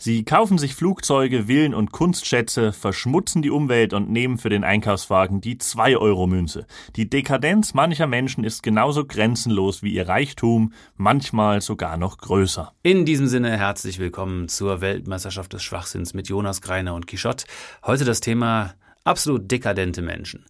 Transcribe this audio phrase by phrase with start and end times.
[0.00, 5.40] Sie kaufen sich Flugzeuge, Villen und Kunstschätze, verschmutzen die Umwelt und nehmen für den Einkaufswagen
[5.40, 6.68] die 2-Euro-Münze.
[6.94, 12.72] Die Dekadenz mancher Menschen ist genauso grenzenlos wie ihr Reichtum, manchmal sogar noch größer.
[12.84, 17.46] In diesem Sinne herzlich willkommen zur Weltmeisterschaft des Schwachsinns mit Jonas Greiner und Quichotte.
[17.84, 20.46] Heute das Thema absolut dekadente Menschen.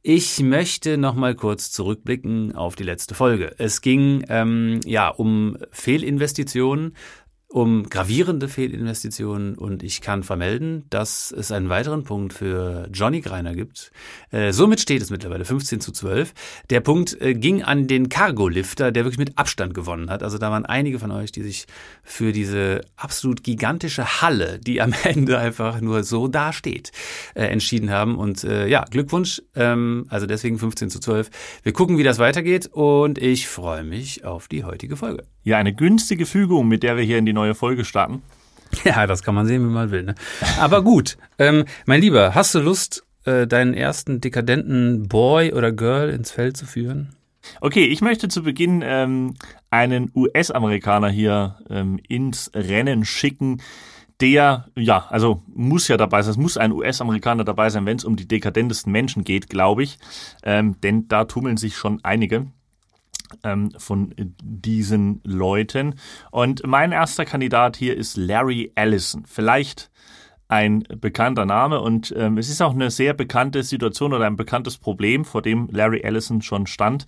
[0.00, 3.54] Ich möchte noch mal kurz zurückblicken auf die letzte Folge.
[3.58, 6.94] Es ging ähm, ja um Fehlinvestitionen,
[7.50, 13.56] um gravierende Fehlinvestitionen und ich kann vermelden, dass es einen weiteren Punkt für Johnny Greiner
[13.56, 13.90] gibt.
[14.30, 16.32] Äh, somit steht es mittlerweile 15 zu 12.
[16.70, 20.22] Der Punkt äh, ging an den Cargo-Lifter, der wirklich mit Abstand gewonnen hat.
[20.22, 21.66] Also da waren einige von euch, die sich
[22.04, 26.92] für diese absolut gigantische Halle, die am Ende einfach nur so dasteht,
[27.34, 28.16] äh, entschieden haben.
[28.16, 29.42] Und äh, ja, Glückwunsch.
[29.56, 31.30] Ähm, also deswegen 15 zu 12.
[31.64, 35.24] Wir gucken, wie das weitergeht und ich freue mich auf die heutige Folge.
[35.42, 38.22] Ja, eine günstige Fügung, mit der wir hier in die neue Folge starten.
[38.84, 40.04] Ja, das kann man sehen, wie man will.
[40.04, 40.14] Ne?
[40.60, 46.08] Aber gut, ähm, mein Lieber, hast du Lust, äh, deinen ersten dekadenten Boy oder Girl
[46.08, 47.16] ins Feld zu führen?
[47.60, 49.34] Okay, ich möchte zu Beginn ähm,
[49.70, 53.60] einen US-Amerikaner hier ähm, ins Rennen schicken,
[54.20, 58.04] der, ja, also muss ja dabei sein, es muss ein US-Amerikaner dabei sein, wenn es
[58.04, 59.98] um die dekadentesten Menschen geht, glaube ich,
[60.42, 62.46] ähm, denn da tummeln sich schon einige
[63.78, 65.94] von diesen Leuten.
[66.30, 69.24] Und mein erster Kandidat hier ist Larry Ellison.
[69.26, 69.90] Vielleicht
[70.50, 74.78] ein bekannter Name und ähm, es ist auch eine sehr bekannte Situation oder ein bekanntes
[74.78, 77.06] Problem, vor dem Larry Ellison schon stand.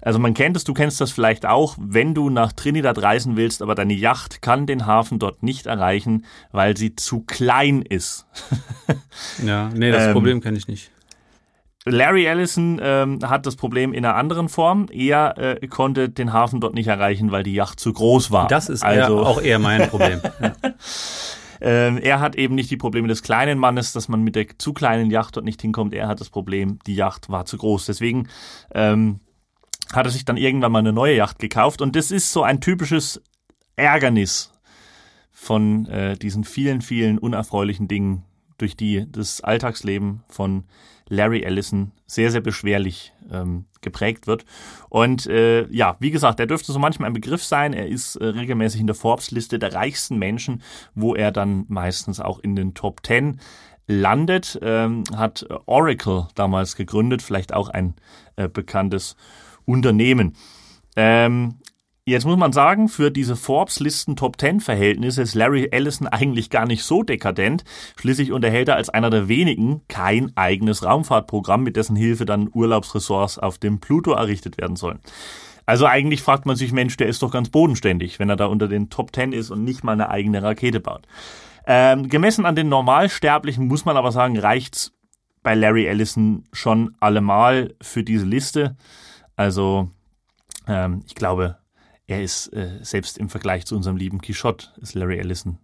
[0.00, 3.62] Also man kennt es, du kennst das vielleicht auch, wenn du nach Trinidad reisen willst,
[3.62, 8.26] aber deine Yacht kann den Hafen dort nicht erreichen, weil sie zu klein ist.
[9.46, 10.90] ja, nee, das ähm, Problem kenne ich nicht.
[11.84, 14.86] Larry Ellison ähm, hat das Problem in einer anderen Form.
[14.90, 18.46] Er äh, konnte den Hafen dort nicht erreichen, weil die Yacht zu groß war.
[18.46, 20.20] Das ist also, eher, auch eher mein Problem.
[20.40, 20.52] ja.
[21.60, 24.72] ähm, er hat eben nicht die Probleme des kleinen Mannes, dass man mit der zu
[24.72, 25.92] kleinen Yacht dort nicht hinkommt.
[25.92, 27.86] Er hat das Problem, die Yacht war zu groß.
[27.86, 28.28] Deswegen
[28.72, 29.18] ähm,
[29.92, 31.82] hat er sich dann irgendwann mal eine neue Yacht gekauft.
[31.82, 33.20] Und das ist so ein typisches
[33.74, 34.52] Ärgernis
[35.32, 38.22] von äh, diesen vielen, vielen unerfreulichen Dingen,
[38.58, 40.64] durch die das Alltagsleben von
[41.08, 44.44] Larry Ellison sehr, sehr beschwerlich ähm, geprägt wird.
[44.88, 47.72] Und äh, ja, wie gesagt, er dürfte so manchmal ein Begriff sein.
[47.72, 50.62] Er ist äh, regelmäßig in der Forbes-Liste der reichsten Menschen,
[50.94, 53.40] wo er dann meistens auch in den Top Ten
[53.86, 54.58] landet.
[54.62, 57.94] Ähm, hat Oracle damals gegründet, vielleicht auch ein
[58.36, 59.16] äh, bekanntes
[59.64, 60.34] Unternehmen.
[60.96, 61.54] Ähm,
[62.04, 66.66] Jetzt muss man sagen, für diese Forbes-Listen Top 10 Verhältnisse ist Larry Ellison eigentlich gar
[66.66, 67.62] nicht so dekadent.
[67.96, 73.38] Schließlich unterhält er als einer der wenigen kein eigenes Raumfahrtprogramm, mit dessen Hilfe dann Urlaubsressorts
[73.38, 74.98] auf dem Pluto errichtet werden sollen.
[75.64, 78.66] Also eigentlich fragt man sich, Mensch, der ist doch ganz bodenständig, wenn er da unter
[78.66, 81.06] den Top 10 ist und nicht mal eine eigene Rakete baut.
[81.68, 84.92] Ähm, gemessen an den Normalsterblichen muss man aber sagen, reicht's
[85.44, 88.76] bei Larry Ellison schon allemal für diese Liste.
[89.36, 89.88] Also
[90.66, 91.61] ähm, ich glaube,
[92.12, 95.58] er ist äh, selbst im Vergleich zu unserem lieben Quichotte, ist Larry Ellison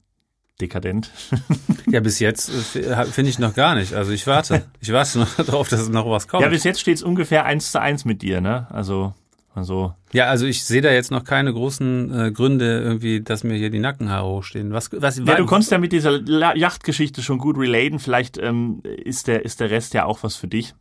[0.61, 1.11] dekadent.
[1.91, 3.95] ja, bis jetzt äh, finde ich noch gar nicht.
[3.95, 4.65] Also ich warte.
[4.81, 6.43] Ich warte noch darauf, dass noch was kommt.
[6.43, 8.67] Ja, bis jetzt steht es ungefähr eins zu eins mit dir, ne?
[8.71, 9.13] Also,
[9.55, 9.93] also.
[10.13, 13.71] Ja, also ich sehe da jetzt noch keine großen äh, Gründe irgendwie, dass mir hier
[13.71, 14.73] die Nackenhaare hochstehen.
[14.73, 16.21] Was, was, ja, du konntest ja mit dieser
[16.57, 17.99] Yachtgeschichte schon gut relaten.
[17.99, 20.75] Vielleicht ähm, ist der ist der Rest ja auch was für dich.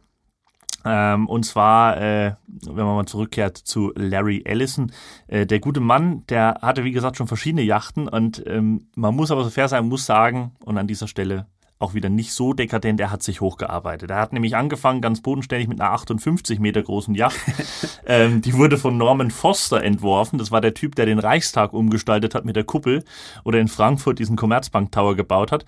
[0.86, 4.92] Ähm, und zwar, äh, wenn man mal zurückkehrt zu Larry Ellison,
[5.28, 9.32] äh, der gute Mann, der hatte wie gesagt schon verschiedene Yachten und ähm, man muss
[9.32, 11.48] aber so fair sein, muss sagen, und an dieser Stelle
[11.80, 14.10] auch wieder nicht so dekadent, er hat sich hochgearbeitet.
[14.10, 17.38] Er hat nämlich angefangen ganz bodenständig mit einer 58 Meter großen Yacht.
[18.06, 20.40] ähm, die wurde von Norman Foster entworfen.
[20.40, 23.04] Das war der Typ, der den Reichstag umgestaltet hat mit der Kuppel
[23.44, 25.66] oder in Frankfurt diesen Commerzbank Tower gebaut hat.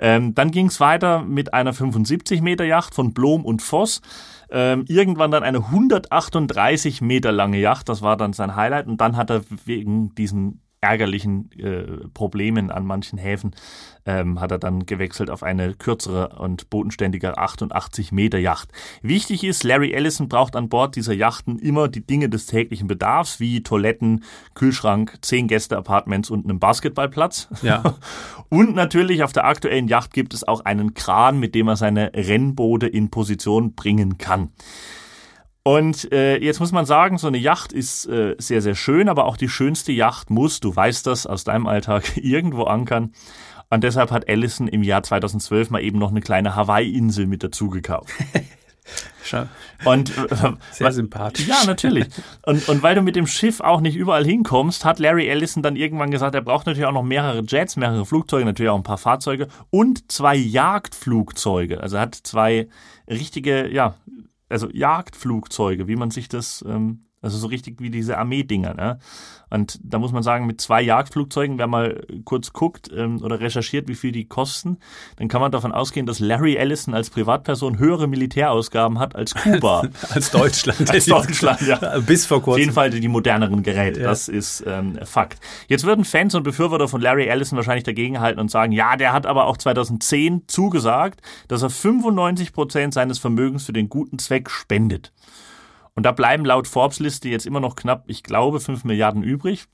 [0.00, 4.00] Ähm, dann ging es weiter mit einer 75 Meter Yacht von Blom und Voss.
[4.50, 8.86] Ähm, irgendwann dann eine 138 Meter lange Yacht, das war dann sein Highlight.
[8.88, 13.54] Und dann hat er wegen diesen ärgerlichen äh, Problemen an manchen Häfen
[14.04, 18.70] ähm, hat er dann gewechselt auf eine kürzere und bodenständige 88 Meter Yacht.
[19.00, 23.38] Wichtig ist, Larry Ellison braucht an Bord dieser Yachten immer die Dinge des täglichen Bedarfs,
[23.38, 24.24] wie Toiletten,
[24.54, 27.48] Kühlschrank, zehn Gäste-Apartments und einen Basketballplatz.
[27.62, 27.94] Ja.
[28.48, 32.12] und natürlich auf der aktuellen Yacht gibt es auch einen Kran, mit dem er seine
[32.12, 34.50] Rennboote in Position bringen kann.
[35.64, 39.26] Und äh, jetzt muss man sagen, so eine Yacht ist äh, sehr, sehr schön, aber
[39.26, 43.12] auch die schönste Yacht muss, du weißt das aus deinem Alltag, irgendwo ankern.
[43.70, 47.70] Und deshalb hat Allison im Jahr 2012 mal eben noch eine kleine Hawaii-Insel mit dazu
[47.70, 48.12] gekauft.
[49.84, 51.46] Und, äh, Sehr sympathisch.
[51.46, 52.06] Ja, natürlich.
[52.44, 55.76] Und, und weil du mit dem Schiff auch nicht überall hinkommst, hat Larry Ellison dann
[55.76, 58.98] irgendwann gesagt, er braucht natürlich auch noch mehrere Jets, mehrere Flugzeuge, natürlich auch ein paar
[58.98, 61.80] Fahrzeuge und zwei Jagdflugzeuge.
[61.80, 62.68] Also er hat zwei
[63.08, 63.94] richtige, ja,
[64.52, 68.74] also Jagdflugzeuge, wie man sich das ähm, also so richtig wie diese Armeedinger.
[68.74, 68.98] Ne?
[69.48, 73.86] Und da muss man sagen, mit zwei Jagdflugzeugen, wer mal kurz guckt ähm, oder recherchiert,
[73.86, 74.78] wie viel die kosten,
[75.16, 79.84] dann kann man davon ausgehen, dass Larry Ellison als Privatperson höhere Militärausgaben hat als Kuba.
[80.10, 80.90] als Deutschland.
[80.90, 81.98] als Deutschland, ja.
[82.06, 82.52] Bis vor kurzem.
[82.52, 84.00] Auf jeden Fall die moderneren Geräte.
[84.00, 84.08] Ja.
[84.08, 85.38] Das ist ähm, Fakt.
[85.68, 89.26] Jetzt würden Fans und Befürworter von Larry Ellison wahrscheinlich dagegenhalten und sagen, ja, der hat
[89.26, 95.12] aber auch 2010 zugesagt, dass er 95 Prozent seines Vermögens für den guten Zweck spendet.
[95.94, 99.66] Und da bleiben laut Forbes-Liste jetzt immer noch knapp, ich glaube, 5 Milliarden übrig.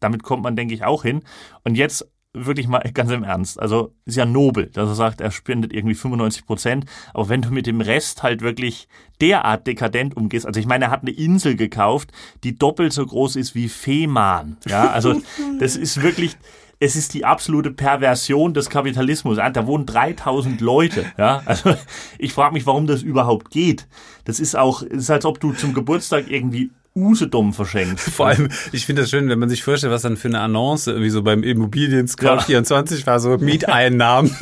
[0.00, 1.22] Damit kommt man, denke ich, auch hin.
[1.64, 3.60] Und jetzt wirklich mal ganz im Ernst.
[3.60, 6.84] Also ist ja nobel, dass er sagt, er spendet irgendwie 95 Prozent.
[7.14, 8.88] Aber wenn du mit dem Rest halt wirklich
[9.20, 12.12] derart dekadent umgehst, also ich meine, er hat eine Insel gekauft,
[12.44, 14.56] die doppelt so groß ist wie Fehmarn.
[14.66, 15.20] Ja, also
[15.58, 16.36] das ist wirklich,
[16.80, 19.36] es ist die absolute Perversion des Kapitalismus.
[19.36, 21.04] Da wohnen 3000 Leute.
[21.18, 21.76] Ja, also
[22.18, 23.86] ich frage mich, warum das überhaupt geht.
[24.24, 28.00] Das ist auch, es ist als ob du zum Geburtstag irgendwie Usedom verschenkt.
[28.00, 30.88] Vor allem, ich finde das schön, wenn man sich vorstellt, was dann für eine Annonce
[30.88, 32.40] irgendwie so beim Immobilien Scout ja.
[32.40, 34.34] 24 war, so Mieteinnahmen.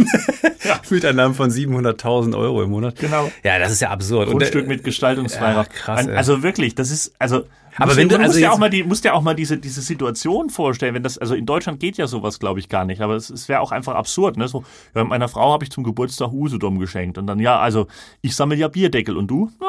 [0.64, 0.80] ja.
[0.90, 2.96] Mieteinnahmen von 700.000 Euro im Monat.
[2.96, 3.30] Genau.
[3.42, 4.30] Ja, das ist ja absurd.
[4.30, 5.64] Grundstück Und, mit Gestaltungsfreiraum.
[5.64, 6.06] Ja, krass.
[6.06, 6.16] Ey.
[6.16, 7.44] Also wirklich, das ist, also
[7.78, 9.58] aber wenn du, du musst also ja auch mal die musst ja auch mal diese
[9.58, 13.00] diese Situation vorstellen, wenn das also in Deutschland geht ja sowas glaube ich gar nicht,
[13.00, 14.48] aber es, es wäre auch einfach absurd, ne?
[14.48, 14.64] So
[14.94, 17.86] ja, meiner Frau habe ich zum Geburtstag Usedom geschenkt und dann ja, also
[18.20, 19.50] ich sammle ja Bierdeckel und du?
[19.60, 19.66] Ja,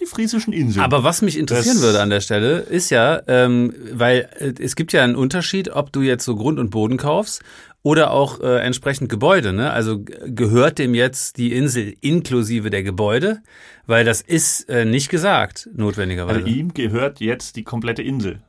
[0.00, 0.84] die friesischen Inseln.
[0.84, 4.76] Aber was mich interessieren das würde an der Stelle, ist ja, ähm, weil äh, es
[4.76, 7.42] gibt ja einen Unterschied, ob du jetzt so Grund und Boden kaufst
[7.82, 9.52] oder auch äh, entsprechend Gebäude.
[9.52, 9.70] Ne?
[9.70, 13.42] Also gehört dem jetzt die Insel inklusive der Gebäude?
[13.86, 16.40] Weil das ist äh, nicht gesagt, notwendigerweise.
[16.40, 18.40] Also ihm gehört jetzt die komplette Insel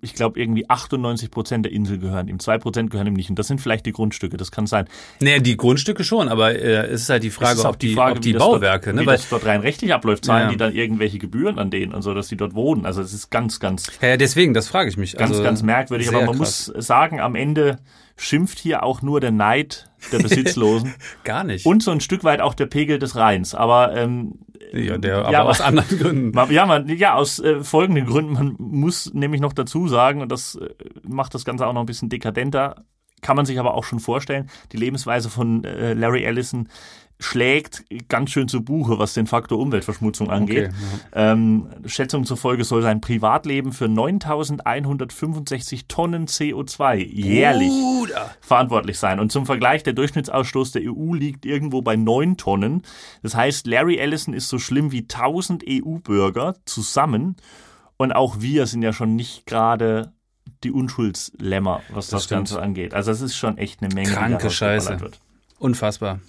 [0.00, 2.38] ich glaube, irgendwie 98 Prozent der Insel gehören ihm.
[2.38, 3.28] Zwei Prozent gehören ihm nicht.
[3.28, 4.36] Und das sind vielleicht die Grundstücke.
[4.36, 4.86] Das kann sein.
[5.20, 8.20] Naja, die Grundstücke schon, aber äh, es ist halt die Frage, ob die, Frage, ob
[8.22, 9.02] die Bauwerke, dort, ne?
[9.02, 10.50] Wie Weil, das dort rein rechtlich abläuft, zahlen ja.
[10.50, 12.86] die dann irgendwelche Gebühren an denen und so, dass die dort wohnen.
[12.86, 13.86] Also es ist ganz, ganz.
[14.00, 15.16] Ja, deswegen, das frage ich mich.
[15.16, 16.08] Ganz, also, ganz merkwürdig.
[16.08, 16.72] Aber man krass.
[16.74, 17.78] muss sagen, am Ende
[18.16, 20.94] schimpft hier auch nur der Neid der Besitzlosen.
[21.24, 21.66] Gar nicht.
[21.66, 23.54] Und so ein Stück weit auch der Pegel des Rheins.
[23.54, 24.40] Aber ähm,
[24.72, 26.38] ja, der, aber ja, aus anderen Gründen.
[26.50, 28.32] Ja, man, ja aus äh, folgenden Gründen.
[28.32, 30.68] Man muss nämlich noch dazu sagen, und das äh,
[31.02, 32.84] macht das Ganze auch noch ein bisschen dekadenter,
[33.20, 36.68] kann man sich aber auch schon vorstellen, die Lebensweise von äh, Larry Ellison
[37.22, 40.70] schlägt ganz schön zu Buche, was den Faktor Umweltverschmutzung angeht.
[40.70, 40.76] Okay,
[41.14, 41.32] ja.
[41.32, 48.30] ähm, Schätzungen zufolge soll sein Privatleben für 9165 Tonnen CO2 jährlich Bruder.
[48.40, 49.20] verantwortlich sein.
[49.20, 52.82] Und zum Vergleich, der Durchschnittsausstoß der EU liegt irgendwo bei 9 Tonnen.
[53.22, 57.36] Das heißt, Larry Ellison ist so schlimm wie 1000 EU-Bürger zusammen.
[57.96, 60.12] Und auch wir sind ja schon nicht gerade
[60.64, 62.94] die Unschuldslämmer, was das, das Ganze angeht.
[62.94, 64.10] Also es ist schon echt eine Menge.
[64.10, 65.00] Kranke Scheiße.
[65.00, 65.20] Wird.
[65.58, 66.20] Unfassbar.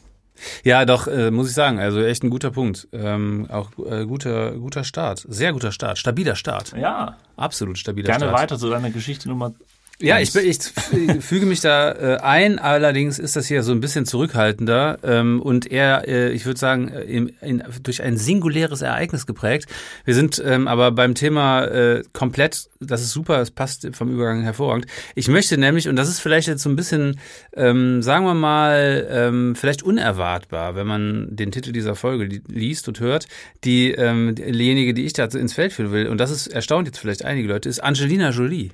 [0.64, 1.80] Ja, doch, äh, muss ich sagen.
[1.80, 2.88] Also echt ein guter Punkt.
[2.92, 5.26] Ähm, auch äh, guter, guter Start.
[5.28, 5.98] Sehr guter Start.
[5.98, 6.74] Stabiler Start.
[6.78, 7.18] Ja.
[7.36, 8.32] Absolut stabiler Gerne Start.
[8.32, 9.54] Gerne weiter zu deiner Geschichte Nummer
[10.00, 10.58] ja, ich, ich
[11.22, 15.72] füge mich da äh, ein, allerdings ist das hier so ein bisschen zurückhaltender ähm, und
[15.72, 19.68] eher, äh, ich würde sagen, äh, in, in, durch ein singuläres Ereignis geprägt.
[20.04, 24.42] Wir sind ähm, aber beim Thema äh, komplett, das ist super, es passt vom Übergang
[24.42, 24.88] hervorragend.
[25.16, 27.20] Ich möchte nämlich, und das ist vielleicht jetzt so ein bisschen,
[27.56, 33.00] ähm, sagen wir mal, ähm, vielleicht unerwartbar, wenn man den Titel dieser Folge liest und
[33.00, 33.28] hört,
[33.64, 36.98] die, ähm, diejenige, die ich dazu ins Feld führen will, und das ist erstaunt jetzt
[36.98, 38.72] vielleicht einige Leute, ist Angelina Jolie.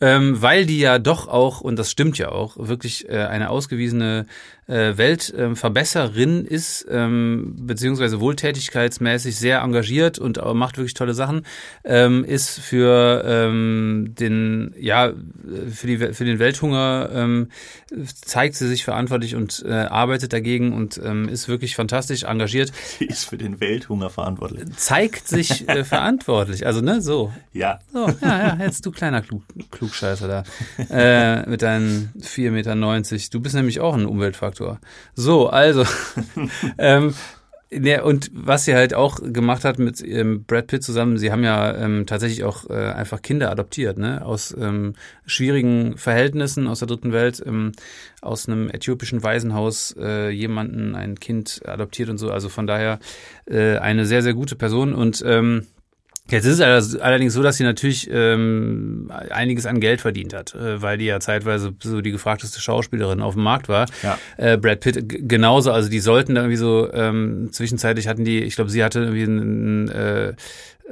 [0.00, 4.26] Ähm, weil die ja doch auch, und das stimmt ja auch, wirklich äh, eine ausgewiesene
[4.66, 11.42] äh, Weltverbesserin ist, ähm, beziehungsweise wohltätigkeitsmäßig sehr engagiert und macht wirklich tolle Sachen,
[11.84, 15.12] ähm, ist für ähm, den, ja,
[15.70, 17.48] für, die, für den Welthunger ähm,
[18.14, 22.72] zeigt sie sich verantwortlich und äh, arbeitet dagegen und ähm, ist wirklich fantastisch engagiert.
[22.98, 24.64] Sie ist für den Welthunger verantwortlich.
[24.76, 27.32] Zeigt sich äh, verantwortlich, also ne, so.
[27.52, 27.78] Ja.
[27.92, 30.44] So, ja, ja, jetzt du kleiner Klug, Klugscheißer da,
[30.90, 32.74] äh, mit deinen 4,90 Meter.
[33.30, 34.55] Du bist nämlich auch ein Umweltfaktor.
[34.56, 34.80] Faktor.
[35.14, 35.84] So, also,
[36.78, 37.14] ähm,
[37.68, 41.42] ja, und was sie halt auch gemacht hat mit ähm, Brad Pitt zusammen, sie haben
[41.42, 44.24] ja ähm, tatsächlich auch äh, einfach Kinder adoptiert, ne?
[44.24, 44.94] Aus ähm,
[45.26, 47.72] schwierigen Verhältnissen aus der dritten Welt, ähm,
[48.22, 52.30] aus einem äthiopischen Waisenhaus äh, jemanden, ein Kind adoptiert und so.
[52.30, 53.00] Also von daher
[53.46, 55.66] äh, eine sehr, sehr gute Person und ähm,
[56.28, 60.82] Jetzt ist es allerdings so, dass sie natürlich ähm, einiges an Geld verdient hat, äh,
[60.82, 63.86] weil die ja zeitweise so die gefragteste Schauspielerin auf dem Markt war.
[64.02, 64.18] Ja.
[64.36, 68.56] Äh, Brad Pitt genauso, also die sollten da irgendwie so, ähm, zwischenzeitlich hatten die, ich
[68.56, 70.34] glaube, sie hatte irgendwie ein, äh,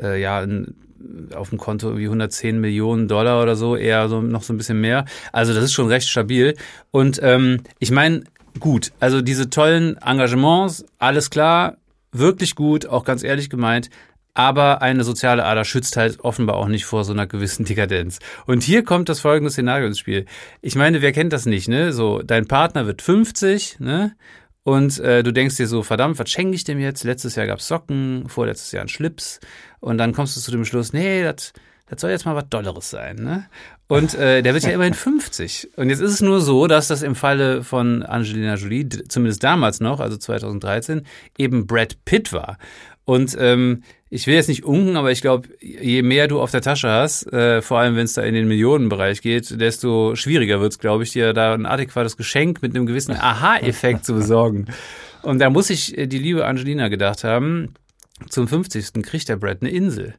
[0.01, 0.75] äh, ja, ein,
[1.35, 4.81] auf dem Konto irgendwie 110 Millionen Dollar oder so, eher so noch so ein bisschen
[4.81, 5.05] mehr.
[5.33, 6.55] Also das ist schon recht stabil.
[6.93, 8.23] Und ähm, ich meine,
[8.61, 11.77] gut, also diese tollen Engagements, alles klar,
[12.13, 13.91] wirklich gut, auch ganz ehrlich gemeint.
[14.35, 18.19] Aber eine soziale Ader schützt halt offenbar auch nicht vor so einer gewissen Dekadenz.
[18.47, 20.27] Und hier kommt das folgende Szenario ins Spiel.
[20.61, 21.93] Ich meine, wer kennt das nicht, ne?
[21.93, 24.17] So, dein Partner wird 50, ne?
[24.65, 27.05] Und äh, du denkst dir so, verdammt, was schenke ich dem jetzt?
[27.05, 29.39] Letztes Jahr gab's Socken, vorletztes Jahr ein Schlips.
[29.79, 31.53] Und dann kommst du zu dem Schluss, nee, das
[31.87, 33.17] das soll jetzt mal was Dolleres sein.
[33.17, 33.47] Ne?
[33.89, 35.77] Und äh, der wird ja immerhin 50.
[35.77, 39.81] Und jetzt ist es nur so, dass das im Falle von Angelina Jolie, zumindest damals
[39.81, 42.59] noch, also 2013, eben Brad Pitt war.
[43.05, 46.63] Und ähm, ich will jetzt nicht unken, aber ich glaube, je mehr du auf der
[46.63, 50.73] Tasche hast, äh, vor allem wenn es da in den Millionenbereich geht, desto schwieriger wird
[50.73, 54.67] es, glaube ich, dir da ein adäquates Geschenk mit einem gewissen Aha-Effekt zu besorgen.
[55.23, 57.75] Und da muss ich äh, die liebe Angelina gedacht haben,
[58.29, 59.03] zum 50.
[59.03, 60.15] kriegt der Brad eine Insel.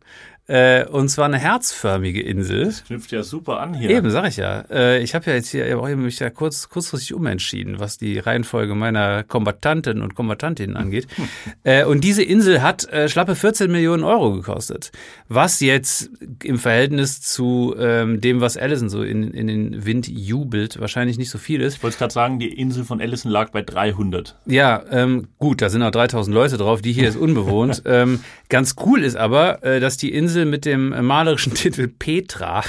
[0.47, 2.65] Äh, und zwar eine herzförmige Insel.
[2.65, 3.89] Das knüpft ja super an hier.
[3.89, 4.63] Eben, sag ich ja.
[4.69, 8.19] Äh, ich habe ja jetzt hier, ich habe mich ja kurz, kurzfristig umentschieden, was die
[8.19, 11.07] Reihenfolge meiner Kombattanten und Kombattantinnen angeht.
[11.63, 14.91] Äh, und diese Insel hat äh, schlappe 14 Millionen Euro gekostet.
[15.29, 16.11] Was jetzt
[16.43, 21.31] im Verhältnis zu ähm, dem, was Allison so in, in den Wind jubelt, wahrscheinlich nicht
[21.31, 21.77] so viel ist.
[21.77, 24.37] Ich wollte gerade sagen, die Insel von Allison lag bei 300.
[24.45, 26.81] Ja, ähm, gut, da sind auch 3000 Leute drauf.
[26.81, 27.81] Die hier ist unbewohnt.
[27.85, 32.62] ähm, ganz cool ist aber, äh, dass die Insel Insel mit dem malerischen Titel Petra,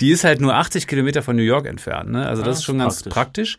[0.00, 2.10] die ist halt nur 80 Kilometer von New York entfernt.
[2.10, 2.26] Ne?
[2.26, 3.56] Also das, das ist schon ganz praktisch.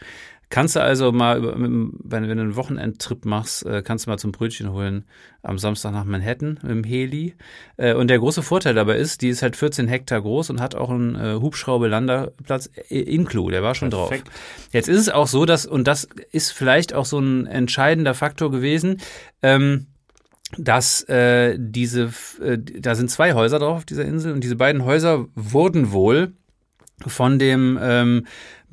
[0.50, 4.72] Kannst du also mal, wenn, du einen Wochenendtrip machst, äh, kannst du mal zum Brötchen
[4.72, 5.06] holen
[5.42, 7.34] am Samstag nach Manhattan mit dem Heli.
[7.78, 10.76] Äh, und der große Vorteil dabei ist, die ist halt 14 Hektar groß und hat
[10.76, 14.28] auch einen äh, Hubschrauber-Landerplatz Inclu, der war schon Perfekt.
[14.28, 14.70] drauf.
[14.72, 18.52] Jetzt ist es auch so, dass, und das ist vielleicht auch so ein entscheidender Faktor
[18.52, 19.02] gewesen,
[19.42, 19.88] ähm,
[20.58, 22.12] dass äh, diese,
[22.42, 26.34] äh, da sind zwei Häuser drauf auf dieser Insel und diese beiden Häuser wurden wohl
[27.06, 28.26] von dem ähm,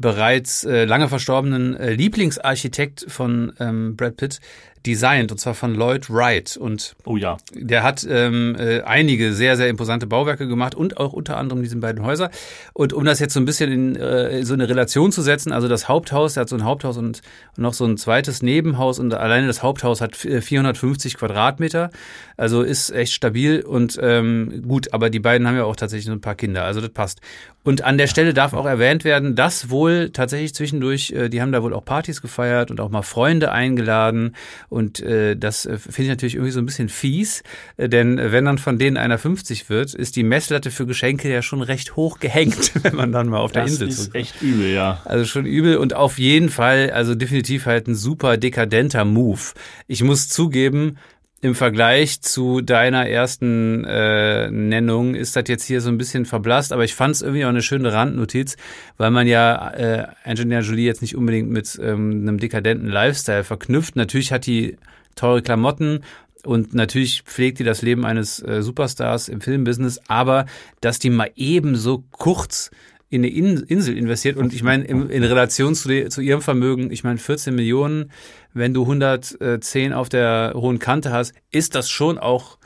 [0.03, 4.41] bereits äh, lange verstorbenen äh, Lieblingsarchitekt von ähm, Brad Pitt
[4.87, 6.57] designt, und zwar von Lloyd Wright.
[6.57, 7.37] Und oh ja.
[7.55, 11.77] der hat ähm, äh, einige sehr, sehr imposante Bauwerke gemacht und auch unter anderem diese
[11.77, 12.31] beiden Häuser.
[12.73, 15.69] Und um das jetzt so ein bisschen in, äh, so eine Relation zu setzen, also
[15.69, 17.23] das Haupthaus, der hat so ein Haupthaus und
[17.57, 21.91] noch so ein zweites Nebenhaus und alleine das Haupthaus hat 450 Quadratmeter,
[22.37, 26.13] also ist echt stabil und ähm, gut, aber die beiden haben ja auch tatsächlich so
[26.13, 27.21] ein paar Kinder, also das passt.
[27.65, 31.53] Und an der Stelle darf auch erwähnt werden, dass wohl tatsächlich zwischendurch, äh, die haben
[31.53, 34.35] da wohl auch Partys gefeiert und auch mal Freunde eingeladen.
[34.69, 37.43] Und äh, das äh, finde ich natürlich irgendwie so ein bisschen fies,
[37.77, 41.63] denn wenn dann von denen einer 50 wird, ist die Messlatte für Geschenke ja schon
[41.63, 43.99] recht hoch gehängt, wenn man dann mal auf der das Insel ist.
[43.99, 45.01] Das ist echt übel, ja.
[45.05, 49.41] Also schon übel und auf jeden Fall, also definitiv halt ein super dekadenter Move.
[49.87, 50.97] Ich muss zugeben,
[51.43, 56.73] im Vergleich zu deiner ersten äh, Nennung ist das jetzt hier so ein bisschen verblasst,
[56.73, 58.57] aber ich fand es irgendwie auch eine schöne Randnotiz,
[58.97, 63.97] weil man ja äh, Angelina Jolie jetzt nicht unbedingt mit ähm, einem dekadenten Lifestyle verknüpft.
[63.97, 64.77] Natürlich hat die
[65.17, 66.05] teure Klamotten
[66.45, 70.47] und natürlich pflegt die das Leben eines äh, Superstars im Filmbusiness, aber
[70.81, 72.71] dass die mal eben so kurz
[73.13, 77.05] in eine Insel investiert und ich meine in, in Relation zu, zu ihrem Vermögen, ich
[77.05, 78.11] meine 14 Millionen,
[78.55, 82.57] wenn du 110 auf der hohen Kante hast, ist das schon auch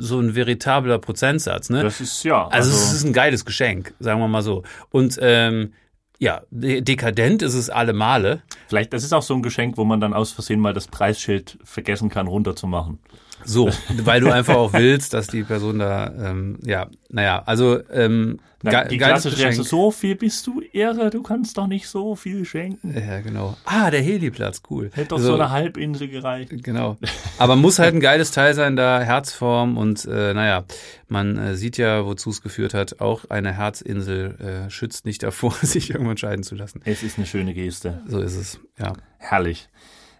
[0.00, 1.70] so ein veritabler Prozentsatz.
[1.70, 1.84] Ne?
[1.84, 2.48] Das ist ja.
[2.48, 4.64] Also, also es ist ein geiles Geschenk, sagen wir mal so.
[4.90, 5.72] Und ähm,
[6.18, 8.42] ja, dekadent ist es alle Male.
[8.66, 11.58] Vielleicht, das ist auch so ein Geschenk, wo man dann aus Versehen mal das Preisschild
[11.62, 12.98] vergessen kann, runterzumachen.
[13.44, 13.70] So,
[14.04, 18.84] weil du einfach auch willst, dass die Person da, ähm, ja, naja, also ähm, na,
[18.84, 22.94] die klassische Reaktion, so viel bist du irre, du kannst doch nicht so viel schenken.
[22.94, 23.56] Ja, genau.
[23.64, 24.90] Ah, der Heliplatz, cool.
[24.92, 26.52] Hätte doch also, so eine Halbinsel gereicht.
[26.62, 26.98] Genau.
[27.38, 30.64] Aber muss halt ein geiles Teil sein, da Herzform und äh, naja,
[31.08, 35.52] man äh, sieht ja, wozu es geführt hat, auch eine Herzinsel äh, schützt nicht davor,
[35.62, 36.82] sich irgendwann scheiden zu lassen.
[36.84, 38.02] Es ist eine schöne Geste.
[38.06, 38.92] So ist es, ja.
[39.16, 39.68] Herrlich.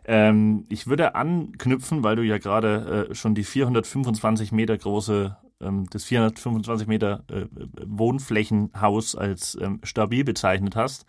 [0.05, 5.87] Ähm, ich würde anknüpfen, weil du ja gerade äh, schon die 425 Meter große, ähm,
[5.91, 7.47] das 425 Meter äh,
[7.87, 11.07] Wohnflächenhaus als ähm, stabil bezeichnet hast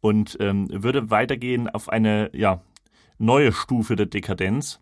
[0.00, 2.60] und ähm, würde weitergehen auf eine ja,
[3.18, 4.80] neue Stufe der Dekadenz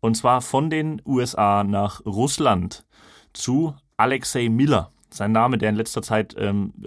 [0.00, 2.84] und zwar von den USA nach Russland
[3.32, 4.92] zu Alexei Miller.
[5.10, 6.36] Sein Name, der in letzter Zeit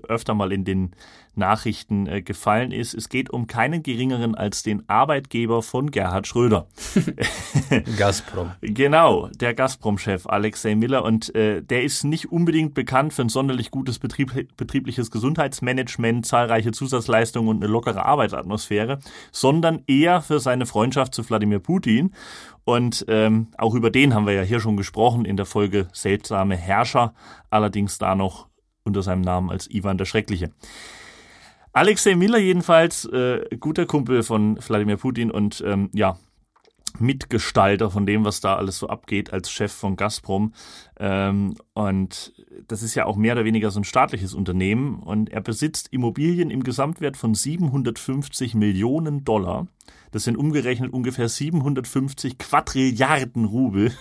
[0.08, 0.91] öfter mal in den
[1.35, 2.93] Nachrichten äh, gefallen ist.
[2.93, 6.67] Es geht um keinen geringeren als den Arbeitgeber von Gerhard Schröder.
[7.97, 8.51] Gazprom.
[8.61, 11.03] Genau, der Gazprom-Chef Alexei Miller.
[11.03, 16.71] Und äh, der ist nicht unbedingt bekannt für ein sonderlich gutes Betrieb, betriebliches Gesundheitsmanagement, zahlreiche
[16.71, 19.00] Zusatzleistungen und eine lockere Arbeitsatmosphäre,
[19.31, 22.13] sondern eher für seine Freundschaft zu Wladimir Putin.
[22.63, 26.55] Und ähm, auch über den haben wir ja hier schon gesprochen in der Folge Seltsame
[26.55, 27.13] Herrscher,
[27.50, 28.47] allerdings da noch
[28.83, 30.51] unter seinem Namen als Ivan der Schreckliche.
[31.73, 36.17] Alexei Miller jedenfalls, äh, guter Kumpel von Wladimir Putin und ähm, ja,
[36.99, 40.53] Mitgestalter von dem, was da alles so abgeht als Chef von Gazprom.
[40.99, 42.33] Ähm, und
[42.67, 44.99] das ist ja auch mehr oder weniger so ein staatliches Unternehmen.
[44.99, 49.67] Und er besitzt Immobilien im Gesamtwert von 750 Millionen Dollar.
[50.11, 53.93] Das sind umgerechnet ungefähr 750 Quadrilliarden Rubel.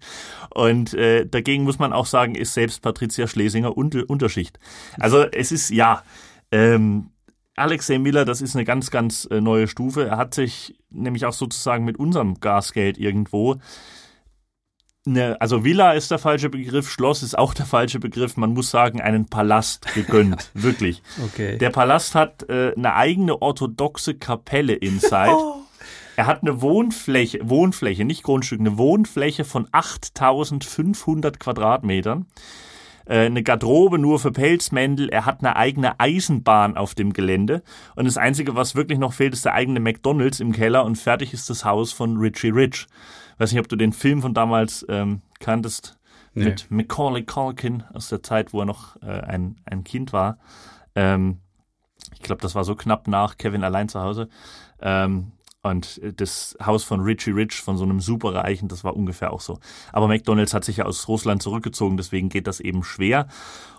[0.54, 4.58] Und äh, dagegen muss man auch sagen, ist selbst Patricia Schlesinger unter Unterschicht.
[4.98, 6.02] Also es ist ja.
[6.52, 7.10] Ähm,
[7.56, 10.06] Alexei Miller, das ist eine ganz, ganz äh, neue Stufe.
[10.06, 13.56] Er hat sich nämlich auch sozusagen mit unserem Gasgeld irgendwo
[15.06, 18.36] eine, also Villa ist der falsche Begriff, Schloss ist auch der falsche Begriff.
[18.36, 21.02] Man muss sagen, einen Palast gegönnt, wirklich.
[21.24, 21.58] Okay.
[21.58, 25.30] Der Palast hat äh, eine eigene orthodoxe Kapelle inside.
[25.36, 25.62] Oh.
[26.18, 32.24] Er hat eine Wohnfläche, Wohnfläche, nicht Grundstück, eine Wohnfläche von 8500 Quadratmetern.
[33.06, 37.62] Äh, eine Garderobe nur für Pelzmäntel, er hat eine eigene Eisenbahn auf dem Gelände
[37.94, 41.32] und das Einzige, was wirklich noch fehlt, ist der eigene McDonalds im Keller und fertig
[41.32, 42.86] ist das Haus von Richie Rich.
[43.38, 45.98] Weiß nicht, ob du den Film von damals ähm, kanntest
[46.34, 46.44] nee.
[46.44, 50.38] mit Macaulay Culkin aus der Zeit, wo er noch äh, ein, ein Kind war.
[50.94, 51.38] Ähm,
[52.14, 54.28] ich glaube, das war so knapp nach Kevin allein zu Hause.
[54.80, 55.32] Ähm,
[55.70, 59.58] und das Haus von Richie Rich, von so einem Superreichen, das war ungefähr auch so.
[59.92, 63.28] Aber McDonalds hat sich ja aus Russland zurückgezogen, deswegen geht das eben schwer.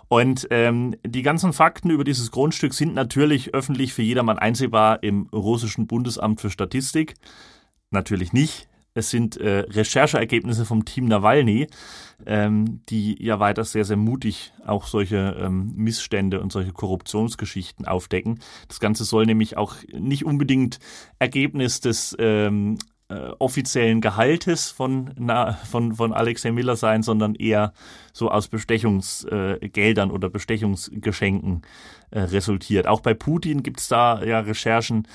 [0.08, 5.28] Und ähm, die ganzen Fakten über dieses Grundstück sind natürlich öffentlich für jedermann einsehbar im
[5.32, 7.14] russischen Bundesamt für Statistik.
[7.90, 8.68] Natürlich nicht.
[8.98, 11.68] Es sind äh, Rechercheergebnisse vom Team Nawalny,
[12.26, 18.40] ähm, die ja weiter sehr, sehr mutig auch solche ähm, Missstände und solche Korruptionsgeschichten aufdecken.
[18.66, 20.80] Das Ganze soll nämlich auch nicht unbedingt
[21.20, 22.78] Ergebnis des ähm,
[23.08, 27.72] äh, offiziellen Gehaltes von, na, von, von Alexei Miller sein, sondern eher
[28.12, 31.62] so aus Bestechungsgeldern äh, oder Bestechungsgeschenken
[32.10, 32.88] äh, resultiert.
[32.88, 35.06] Auch bei Putin gibt's da ja Recherchen,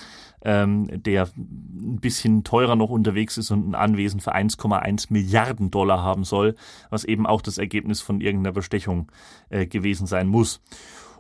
[0.43, 6.03] ähm, der ein bisschen teurer noch unterwegs ist und ein Anwesen für 1,1 Milliarden Dollar
[6.03, 6.55] haben soll,
[6.89, 9.11] was eben auch das Ergebnis von irgendeiner Bestechung
[9.49, 10.61] äh, gewesen sein muss.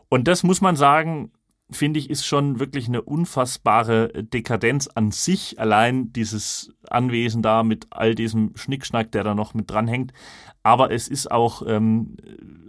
[0.09, 1.31] Und das muss man sagen,
[1.71, 5.59] finde ich, ist schon wirklich eine unfassbare Dekadenz an sich.
[5.59, 10.13] Allein dieses Anwesen da mit all diesem Schnickschnack, der da noch mit dranhängt.
[10.61, 12.17] Aber es ist auch ähm,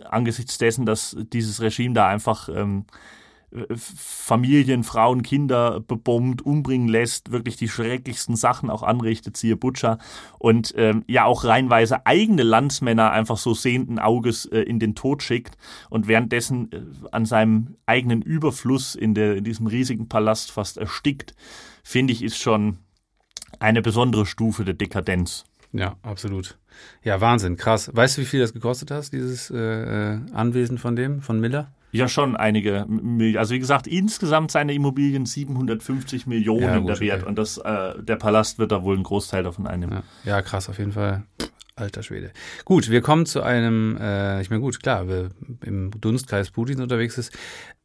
[0.05, 2.87] angesichts dessen, dass dieses Regime da einfach ähm,
[3.77, 9.99] Familien, Frauen, Kinder bebombt, umbringen lässt, wirklich die schrecklichsten Sachen auch anrichtet, siehe Butcher
[10.39, 15.23] und ähm, ja auch reinweise eigene Landsmänner einfach so sehenden Auges äh, in den Tod
[15.23, 15.57] schickt
[15.89, 21.35] und währenddessen äh, an seinem eigenen Überfluss in, der, in diesem riesigen Palast fast erstickt,
[21.85, 22.79] finde ich, ist schon
[23.61, 25.45] eine besondere Stufe der Dekadenz.
[25.73, 26.59] Ja, absolut.
[27.03, 27.91] Ja, Wahnsinn, krass.
[27.93, 29.57] Weißt du, wie viel das gekostet hat, dieses äh,
[30.15, 31.73] äh Anwesen von dem, von Miller?
[31.95, 32.87] Ja, schon einige.
[33.39, 37.21] Also wie gesagt, insgesamt seine Immobilien 750 Millionen ja, gut, der Wert.
[37.21, 37.29] Okay.
[37.29, 40.03] Und das, äh, der Palast wird da wohl einen Großteil davon einnehmen.
[40.25, 41.23] Ja, ja krass, auf jeden Fall.
[41.77, 42.31] Alter Schwede.
[42.65, 45.31] Gut, wir kommen zu einem, äh, ich meine, gut, klar, wer
[45.65, 47.37] im Dunstkreis Putins unterwegs ist,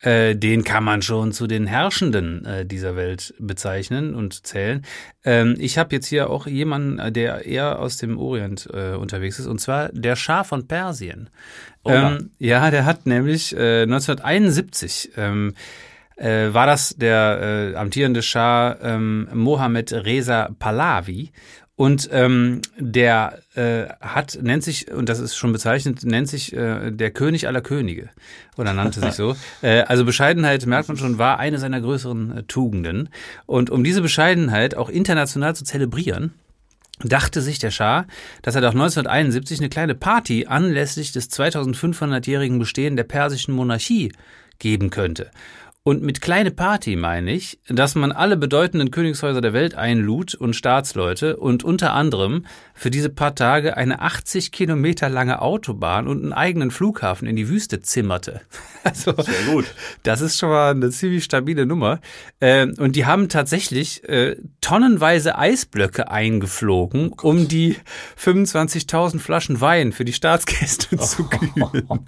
[0.01, 4.85] äh, den kann man schon zu den Herrschenden äh, dieser Welt bezeichnen und zählen.
[5.25, 9.47] Ähm, ich habe jetzt hier auch jemanden, der eher aus dem Orient äh, unterwegs ist,
[9.47, 11.31] und zwar der Schah von Persien.
[11.83, 15.55] Oh, ähm, ja, der hat nämlich äh, 1971 ähm,
[16.15, 21.31] äh, war das der äh, amtierende Schah ähm, Mohammed Reza Pahlavi
[21.79, 26.91] und ähm, der äh, hat, nennt sich, und das ist schon bezeichnet, nennt sich äh,
[26.91, 28.09] der König aller Könige.
[28.57, 29.37] Oder nannte sich so.
[29.61, 33.07] Äh, also Bescheidenheit, merkt man schon, war eine seiner größeren äh, Tugenden.
[33.45, 36.33] Und um diese Bescheidenheit auch international zu zelebrieren,
[37.01, 38.07] dachte sich der Schah,
[38.41, 44.11] dass er doch 1971 eine kleine Party anlässlich des 2500-jährigen Bestehen der persischen Monarchie
[44.59, 45.31] geben könnte.
[45.89, 50.55] Und mit kleine Party meine ich, dass man alle bedeutenden Königshäuser der Welt einlud und
[50.55, 56.31] Staatsleute und unter anderem für diese paar Tage eine 80 Kilometer lange Autobahn und einen
[56.31, 58.41] eigenen Flughafen in die Wüste zimmerte.
[58.85, 59.65] Also, Sehr gut.
[60.03, 61.99] Das ist schon mal eine ziemlich stabile Nummer.
[62.39, 67.75] Ähm, und die haben tatsächlich äh, tonnenweise Eisblöcke eingeflogen, oh um die
[68.17, 72.07] 25.000 Flaschen Wein für die Staatsgäste zu kühlen.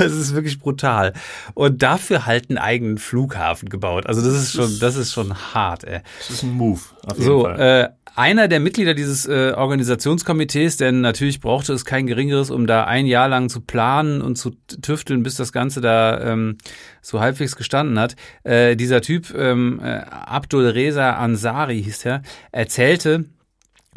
[0.00, 1.12] Das ist wirklich brutal.
[1.54, 4.06] Und dafür halt einen eigenen Flughafen Flughafen gebaut.
[4.06, 6.00] Also das ist schon, das ist schon hart, ey.
[6.18, 6.80] Das ist ein Move.
[7.04, 7.60] Auf jeden so, Fall.
[7.60, 12.84] Äh, einer der Mitglieder dieses äh, Organisationskomitees, denn natürlich brauchte es kein geringeres, um da
[12.84, 14.50] ein Jahr lang zu planen und zu
[14.82, 16.58] tüfteln, bis das Ganze da ähm,
[17.02, 18.14] so halbwegs gestanden hat.
[18.44, 23.24] Äh, dieser Typ, ähm, äh, Abdul Reza Ansari hieß er, erzählte,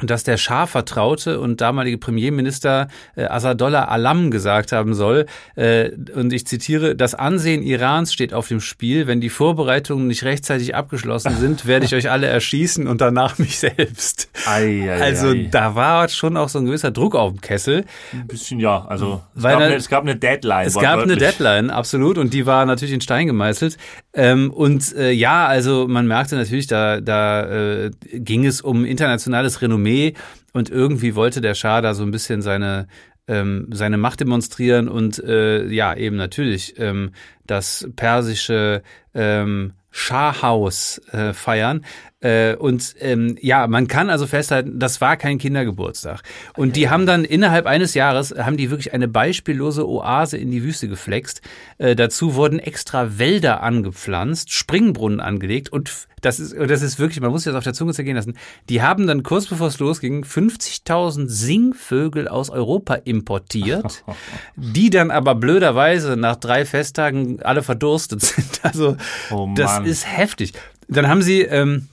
[0.02, 5.26] dass der Schah vertraute und damalige Premierminister äh, Asadollah Alam gesagt haben soll,
[5.56, 10.24] äh, und ich zitiere, das Ansehen Irans steht auf dem Spiel, wenn die Vorbereitungen nicht
[10.24, 14.30] rechtzeitig abgeschlossen sind, werde ich euch alle erschießen und danach mich selbst.
[14.46, 15.48] Ei, ei, also ei.
[15.52, 17.86] da war schon auch so ein gewisser Druck auf dem Kessel.
[18.12, 20.68] Ein bisschen ja, also es, gab, eine, es gab eine Deadline.
[20.68, 23.78] Es gab eine Deadline, absolut, und die war natürlich in Stein gemeißelt.
[24.14, 29.62] Ähm, und äh, ja, also man merkte natürlich, da, da äh, ging es um internationales
[29.62, 30.16] Renommee
[30.54, 32.88] und irgendwie wollte der Schah da so ein bisschen seine
[33.28, 37.12] ähm, seine Macht demonstrieren und äh, ja eben natürlich ähm,
[37.46, 38.82] das persische
[39.14, 41.86] ähm, Schahhaus äh, feiern.
[42.22, 46.22] Äh, und ähm, ja, man kann also festhalten, das war kein Kindergeburtstag.
[46.56, 50.64] Und die haben dann innerhalb eines Jahres, haben die wirklich eine beispiellose Oase in die
[50.64, 51.42] Wüste geflext.
[51.80, 57.32] Äh, dazu wurden extra Wälder angepflanzt, Springbrunnen angelegt und das ist, das ist wirklich, man
[57.32, 58.38] muss sich das auf der Zunge zergehen lassen.
[58.70, 64.04] Die haben dann kurz bevor es losging 50.000 Singvögel aus Europa importiert,
[64.56, 68.52] die dann aber blöderweise nach drei Festtagen alle verdurstet sind.
[68.64, 68.96] Also
[69.32, 70.54] oh das ist heftig.
[70.88, 71.88] Dann haben sie ähm,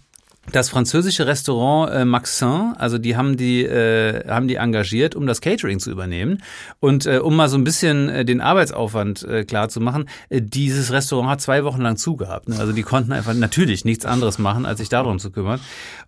[0.52, 5.40] das französische Restaurant äh, Maxin, also die haben die äh, haben die engagiert, um das
[5.40, 6.42] Catering zu übernehmen
[6.80, 10.08] und äh, um mal so ein bisschen äh, den Arbeitsaufwand äh, klar zu machen.
[10.28, 12.48] Äh, dieses Restaurant hat zwei Wochen lang zugehabt.
[12.48, 12.56] Ne?
[12.58, 15.60] Also die konnten einfach natürlich nichts anderes machen, als sich darum zu kümmern.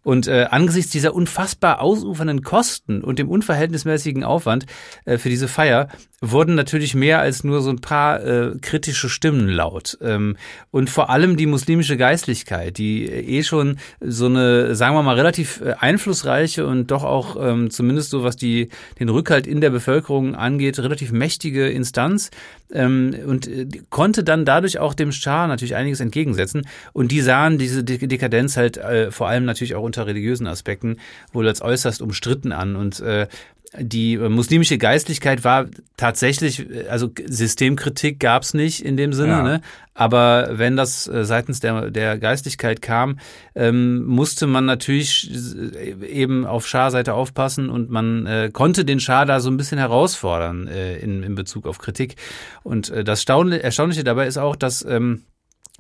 [0.02, 4.66] Und äh, angesichts dieser unfassbar ausufernden Kosten und dem unverhältnismäßigen Aufwand
[5.04, 5.88] äh, für diese Feier
[6.20, 9.98] wurden natürlich mehr als nur so ein paar äh, kritische Stimmen laut.
[10.02, 10.36] Ähm,
[10.70, 15.60] und vor allem die muslimische Geistlichkeit, die eh schon so eine, sagen wir mal, relativ
[15.60, 20.34] äh, einflussreiche und doch auch ähm, zumindest so, was die, den Rückhalt in der Bevölkerung
[20.34, 22.30] angeht, relativ mächtige Instanz
[22.72, 26.66] ähm, und äh, konnte dann dadurch auch dem Schah natürlich einiges entgegensetzen.
[26.92, 30.96] Und die sahen diese Dekadenz halt äh, vor allem natürlich auch unter religiösen Aspekten
[31.32, 32.76] wohl als äußerst umstritten an.
[32.76, 33.28] Und äh,
[33.78, 39.42] die muslimische Geistlichkeit war tatsächlich, also Systemkritik gab's nicht in dem Sinne, ja.
[39.42, 39.60] ne?
[39.94, 43.20] aber wenn das äh, seitens der, der Geistlichkeit kam,
[43.54, 45.30] ähm, musste man natürlich
[45.76, 49.78] äh, eben auf Schah-Seite aufpassen und man äh, konnte den Schah da so ein bisschen
[49.78, 52.16] herausfordern äh, in, in Bezug auf Kritik.
[52.64, 55.22] Und äh, das Erstaunliche dabei ist auch, dass ähm,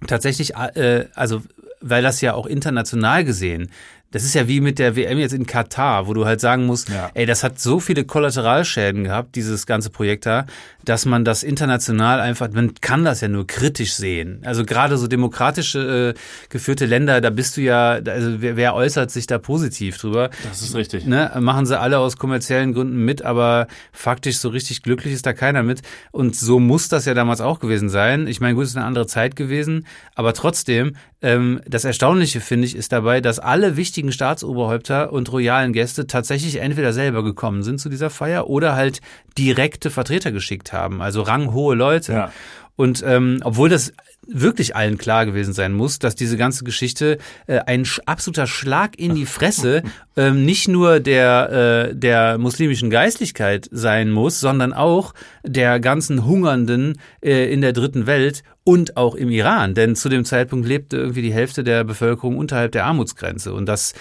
[0.06, 1.42] tatsächlich, äh, also
[1.80, 3.70] weil das ja auch international gesehen
[4.12, 6.88] das ist ja wie mit der WM jetzt in Katar, wo du halt sagen musst,
[6.88, 7.10] ja.
[7.14, 10.46] ey, das hat so viele Kollateralschäden gehabt, dieses ganze Projekt da,
[10.84, 14.40] dass man das international einfach, man kann das ja nur kritisch sehen.
[14.44, 19.10] Also gerade so demokratische äh, geführte Länder, da bist du ja, also wer, wer äußert
[19.10, 20.30] sich da positiv drüber?
[20.42, 21.06] Das ist richtig.
[21.06, 25.32] Ne, machen sie alle aus kommerziellen Gründen mit, aber faktisch so richtig glücklich ist da
[25.32, 25.82] keiner mit.
[26.10, 28.26] Und so muss das ja damals auch gewesen sein.
[28.26, 32.66] Ich meine, gut, es ist eine andere Zeit gewesen, aber trotzdem, ähm, das Erstaunliche finde
[32.66, 37.78] ich ist dabei, dass alle wichtigen Staatsoberhäupter und royalen Gäste tatsächlich entweder selber gekommen sind
[37.78, 39.00] zu dieser Feier oder halt
[39.36, 42.12] direkte Vertreter geschickt haben, also ranghohe Leute.
[42.12, 42.32] Ja.
[42.80, 43.92] Und ähm, obwohl das
[44.26, 49.14] wirklich allen klar gewesen sein muss, dass diese ganze Geschichte äh, ein absoluter Schlag in
[49.14, 49.82] die Fresse
[50.16, 55.12] ähm, nicht nur der äh, der muslimischen Geistlichkeit sein muss, sondern auch
[55.44, 60.24] der ganzen Hungernden äh, in der dritten Welt und auch im Iran, denn zu dem
[60.24, 63.52] Zeitpunkt lebte irgendwie die Hälfte der Bevölkerung unterhalb der Armutsgrenze.
[63.52, 63.92] Und das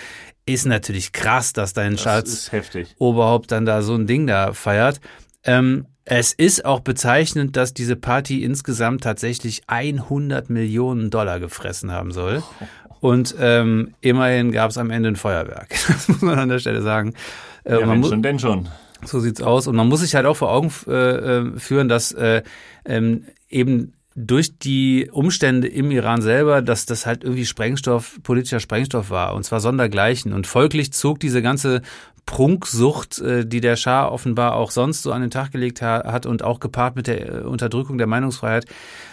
[0.45, 2.49] ist natürlich krass, dass dein Schatz
[2.97, 5.01] Oberhaupt dann da so ein Ding da feiert.
[5.43, 12.11] Ähm, es ist auch bezeichnend, dass diese Party insgesamt tatsächlich 100 Millionen Dollar gefressen haben
[12.11, 12.41] soll.
[12.99, 15.69] Und ähm, immerhin gab es am Ende ein Feuerwerk.
[15.87, 17.13] Das muss man an der Stelle sagen.
[17.63, 18.67] Äh, ja, man schon, denn schon.
[19.05, 19.67] So sieht's aus.
[19.67, 22.41] Und man muss sich halt auch vor Augen äh, äh, führen, dass äh,
[22.85, 29.09] ähm, eben durch die Umstände im Iran selber, dass das halt irgendwie Sprengstoff, politischer Sprengstoff
[29.09, 30.33] war, und zwar sondergleichen.
[30.33, 31.81] Und folglich zog diese ganze
[32.25, 36.43] Prunksucht, äh, die der Schah offenbar auch sonst so an den Tag gelegt hat und
[36.43, 38.65] auch gepaart mit der äh, Unterdrückung der Meinungsfreiheit,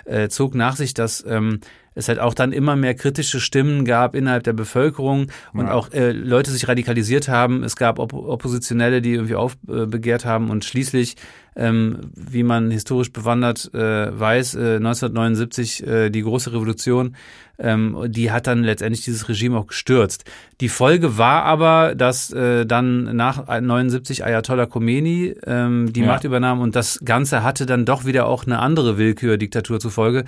[0.05, 1.61] äh, zog nach sich, dass ähm,
[1.97, 5.73] es halt auch dann immer mehr kritische Stimmen gab innerhalb der Bevölkerung und ja.
[5.73, 7.65] auch äh, Leute sich radikalisiert haben.
[7.65, 11.17] Es gab Opp Oppositionelle, die irgendwie aufbegehrt haben und schließlich
[11.59, 17.17] Ähm, wie man historisch bewandert äh, weiß, äh, 1979 äh, die große Revolution
[17.59, 20.25] ähm, die hat dann letztendlich dieses Regime auch gestürzt.
[20.61, 26.07] Die Folge war aber, dass äh, dann nach 79 Ayatollah Khomeini ähm, die ja.
[26.07, 30.25] Macht übernahm und das Ganze hatte dann doch wieder auch eine andere Willkürdiktatur zufolge.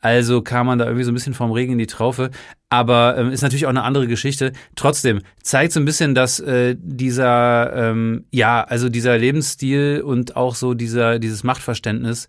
[0.00, 2.30] Also kam man da irgendwie so ein bisschen vom Regen in die Traufe.
[2.70, 4.52] Aber ähm, ist natürlich auch eine andere Geschichte.
[4.76, 10.54] Trotzdem zeigt so ein bisschen, dass äh, dieser, ähm, ja, also dieser Lebensstil und auch
[10.54, 12.28] so dieser, dieses Machtverständnis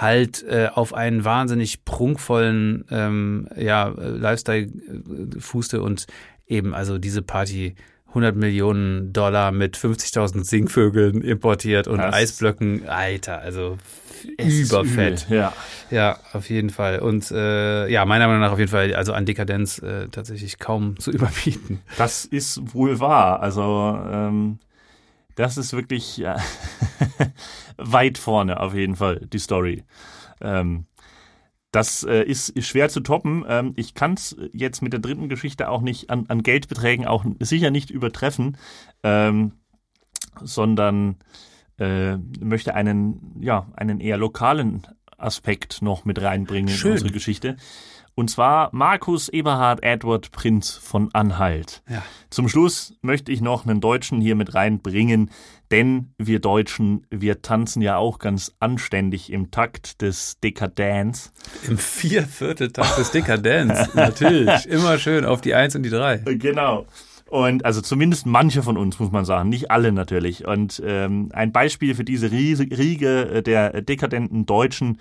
[0.00, 6.06] halt äh, auf einen wahnsinnig prunkvollen ähm, ja, Lifestyle äh, fußte und
[6.46, 7.74] eben also diese Party
[8.08, 13.76] 100 Millionen Dollar mit 50.000 Singvögeln importiert und das Eisblöcken, Alter, also
[14.38, 15.26] überfett.
[15.28, 15.52] Ja.
[15.90, 17.00] ja, auf jeden Fall.
[17.00, 20.98] Und äh, ja, meiner Meinung nach auf jeden Fall, also an Dekadenz äh, tatsächlich kaum
[20.98, 21.80] zu überbieten.
[21.98, 23.42] Das ist wohl wahr.
[23.42, 24.58] Also ähm,
[25.38, 26.36] das ist wirklich ja,
[27.76, 29.84] weit vorne auf jeden Fall, die Story.
[30.40, 30.86] Ähm,
[31.70, 33.44] das äh, ist, ist, schwer zu toppen.
[33.48, 37.24] Ähm, ich kann es jetzt mit der dritten Geschichte auch nicht an, an Geldbeträgen auch
[37.38, 38.56] sicher nicht übertreffen,
[39.04, 39.52] ähm,
[40.42, 41.18] sondern
[41.78, 46.88] äh, möchte einen, ja, einen eher lokalen Aspekt noch mit reinbringen Schön.
[46.88, 47.56] in unsere Geschichte.
[48.18, 51.84] Und zwar Markus Eberhard Edward Prinz von Anhalt.
[51.88, 52.02] Ja.
[52.30, 55.30] Zum Schluss möchte ich noch einen Deutschen hier mit reinbringen,
[55.70, 61.30] denn wir Deutschen, wir tanzen ja auch ganz anständig im Takt des Dekadents.
[61.68, 64.66] Im Viervierteltakt des Dekadents, natürlich.
[64.66, 66.16] Immer schön auf die Eins und die Drei.
[66.16, 66.86] Genau.
[67.30, 70.44] Und also zumindest manche von uns, muss man sagen, nicht alle natürlich.
[70.44, 74.98] Und ähm, ein Beispiel für diese Riege der dekadenten Deutschen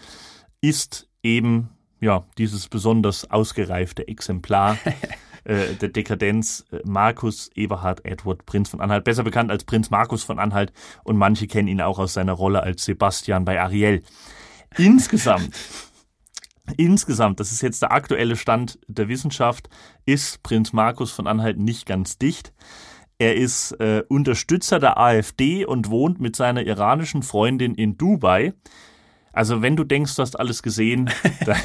[0.61, 4.77] ist eben ja, dieses besonders ausgereifte Exemplar
[5.43, 10.23] äh, der Dekadenz, äh, Markus Eberhard Edward Prinz von Anhalt, besser bekannt als Prinz Markus
[10.23, 14.03] von Anhalt und manche kennen ihn auch aus seiner Rolle als Sebastian bei Ariel.
[14.77, 15.57] Insgesamt,
[16.77, 19.69] insgesamt, das ist jetzt der aktuelle Stand der Wissenschaft,
[20.05, 22.53] ist Prinz Markus von Anhalt nicht ganz dicht.
[23.19, 28.53] Er ist äh, Unterstützer der AfD und wohnt mit seiner iranischen Freundin in Dubai.
[29.37, 31.11] Also wenn du denkst, du hast alles gesehen,
[31.45, 31.57] dann,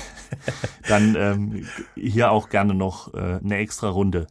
[0.88, 4.26] dann ähm, hier auch gerne noch äh, eine extra Runde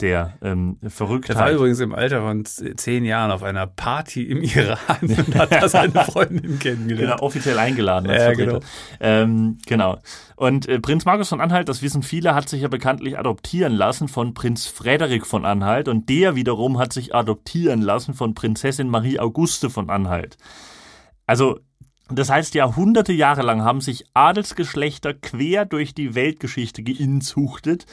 [0.00, 1.36] der ähm, Verrücktheit.
[1.36, 5.52] Er war übrigens im Alter von zehn Jahren auf einer Party im Iran und hat
[5.52, 7.18] da seine Freundin kennengelernt.
[7.18, 8.10] Genau, offiziell eingeladen.
[8.10, 8.60] Als ja, genau.
[8.98, 9.98] Ähm, genau.
[10.34, 14.08] Und äh, Prinz Markus von Anhalt, das wissen viele, hat sich ja bekanntlich adoptieren lassen
[14.08, 19.20] von Prinz Frederik von Anhalt und der wiederum hat sich adoptieren lassen von Prinzessin Marie
[19.20, 20.38] Auguste von Anhalt.
[21.26, 21.60] Also
[22.18, 27.86] das heißt, Jahrhunderte Jahre lang haben sich Adelsgeschlechter quer durch die Weltgeschichte geinzuchtet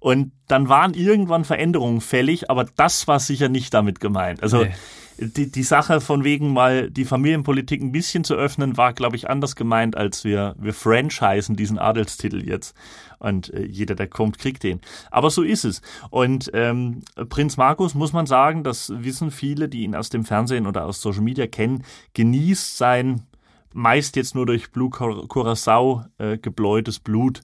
[0.00, 4.42] und dann waren irgendwann Veränderungen fällig, aber das war sicher nicht damit gemeint.
[4.42, 4.72] Also nee.
[5.18, 9.28] die, die Sache von wegen mal die Familienpolitik ein bisschen zu öffnen, war, glaube ich,
[9.28, 12.74] anders gemeint, als wir, wir franchisen diesen Adelstitel jetzt.
[13.18, 14.80] Und äh, jeder, der kommt, kriegt den.
[15.10, 15.82] Aber so ist es.
[16.08, 20.66] Und ähm, Prinz Markus, muss man sagen, das wissen viele, die ihn aus dem Fernsehen
[20.66, 23.26] oder aus Social Media kennen, genießt sein
[23.72, 27.42] meist jetzt nur durch Blue Curacao äh, gebläutes Blut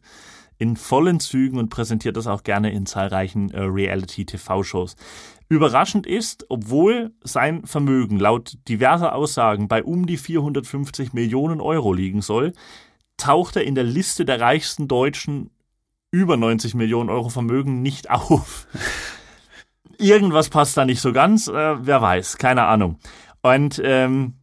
[0.58, 4.96] in vollen Zügen und präsentiert das auch gerne in zahlreichen äh, Reality-TV-Shows.
[5.48, 12.20] Überraschend ist, obwohl sein Vermögen laut diverser Aussagen bei um die 450 Millionen Euro liegen
[12.20, 12.52] soll,
[13.16, 15.50] taucht er in der Liste der reichsten Deutschen
[16.10, 18.66] über 90 Millionen Euro Vermögen nicht auf.
[19.98, 22.98] Irgendwas passt da nicht so ganz, äh, wer weiß, keine Ahnung.
[23.42, 24.34] Und ähm,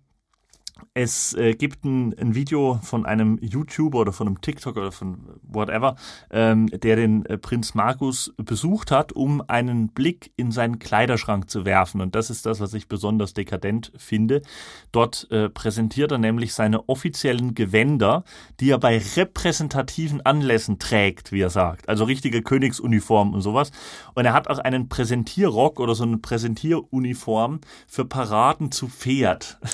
[0.95, 5.39] es äh, gibt ein, ein, Video von einem YouTuber oder von einem TikTok oder von
[5.41, 5.95] whatever,
[6.29, 11.65] ähm, der den äh, Prinz Markus besucht hat, um einen Blick in seinen Kleiderschrank zu
[11.65, 11.99] werfen.
[11.99, 14.43] Und das ist das, was ich besonders dekadent finde.
[14.91, 18.23] Dort äh, präsentiert er nämlich seine offiziellen Gewänder,
[18.59, 21.89] die er bei repräsentativen Anlässen trägt, wie er sagt.
[21.89, 23.71] Also richtige Königsuniform und sowas.
[24.13, 29.57] Und er hat auch einen Präsentierrock oder so eine Präsentieruniform für Paraden zu Pferd.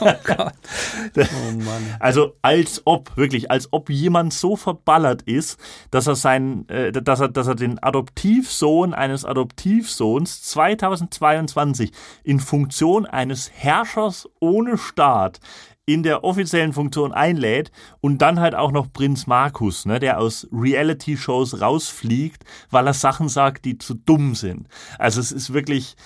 [0.00, 0.53] Oh Gott.
[1.16, 1.96] Oh Mann.
[2.00, 5.58] Also als ob, wirklich, als ob jemand so verballert ist,
[5.90, 13.06] dass er seinen, äh, dass er, dass er den Adoptivsohn eines Adoptivsohns 2022 in Funktion
[13.06, 15.40] eines Herrschers ohne Staat
[15.86, 20.48] in der offiziellen Funktion einlädt und dann halt auch noch Prinz Markus, ne, der aus
[20.50, 24.68] Reality-Shows rausfliegt, weil er Sachen sagt, die zu dumm sind.
[24.98, 25.96] Also es ist wirklich,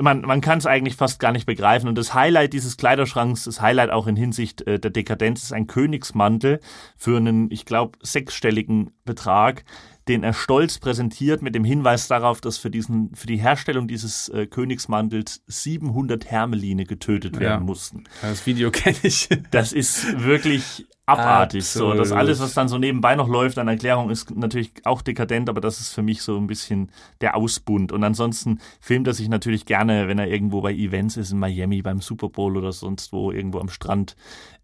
[0.00, 1.88] man, man kann es eigentlich fast gar nicht begreifen.
[1.88, 5.66] Und das Highlight dieses Kleiderschranks, das Highlight auch in Hinsicht äh, der Dekadenz, ist ein
[5.66, 6.60] Königsmantel
[6.96, 9.64] für einen, ich glaube, sechsstelligen Betrag,
[10.08, 14.28] den er stolz präsentiert mit dem Hinweis darauf, dass für diesen, für die Herstellung dieses
[14.30, 17.66] äh, Königsmantels 700 Hermeline getötet werden Ja.
[17.66, 18.04] mussten.
[18.20, 19.28] Das Video kenne ich.
[19.52, 20.86] Das ist wirklich
[21.18, 21.64] abartig.
[21.64, 22.18] So, das Absolut.
[22.18, 25.80] alles, was dann so nebenbei noch läuft an Erklärung, ist natürlich auch dekadent, aber das
[25.80, 27.92] ist für mich so ein bisschen der Ausbund.
[27.92, 31.82] Und ansonsten filmt er sich natürlich gerne, wenn er irgendwo bei Events ist in Miami,
[31.82, 34.16] beim Super Bowl oder sonst wo, irgendwo am Strand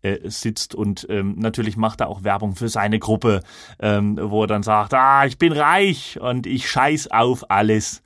[0.02, 3.42] äh, sitzt und ähm, natürlich macht er auch Werbung für seine Gruppe,
[3.80, 8.02] ähm, wo er dann sagt, ah, ich bin reich und ich scheiß auf alles.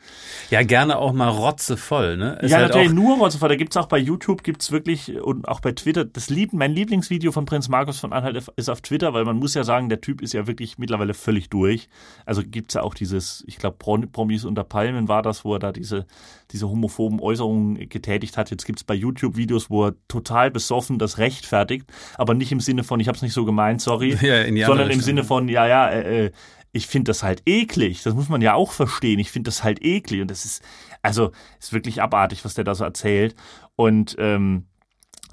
[0.51, 2.39] Ja, gerne auch mal rotzevoll, ne?
[2.41, 3.49] Ist ja, halt natürlich nur Rotzefall.
[3.49, 6.05] Da gibt's auch bei YouTube, gibt's wirklich und auch bei Twitter.
[6.05, 9.55] Das lieb, mein Lieblingsvideo von Prinz Markus von Anhalt ist auf Twitter, weil man muss
[9.55, 11.89] ja sagen, der Typ ist ja wirklich mittlerweile völlig durch.
[12.25, 15.73] Also gibt's ja auch dieses, ich glaube, Promis unter Palmen war das, wo er da
[15.73, 16.07] diese,
[16.51, 18.51] diese homophoben Äußerungen getätigt hat.
[18.51, 21.82] Jetzt gibt's bei YouTube Videos, wo er total besoffen das rechtfertigt,
[22.17, 25.01] aber nicht im Sinne von, ich habe es nicht so gemeint, sorry, Ja, sondern im.
[25.01, 26.31] Sinne von, ja, ja, äh, äh,
[26.73, 28.03] ich finde das halt eklig.
[28.03, 29.19] Das muss man ja auch verstehen.
[29.19, 30.23] Ich finde das halt eklig.
[30.23, 30.63] Und das ist,
[31.03, 33.35] also, ist wirklich abartig, was der da so erzählt.
[33.77, 34.67] Und ähm,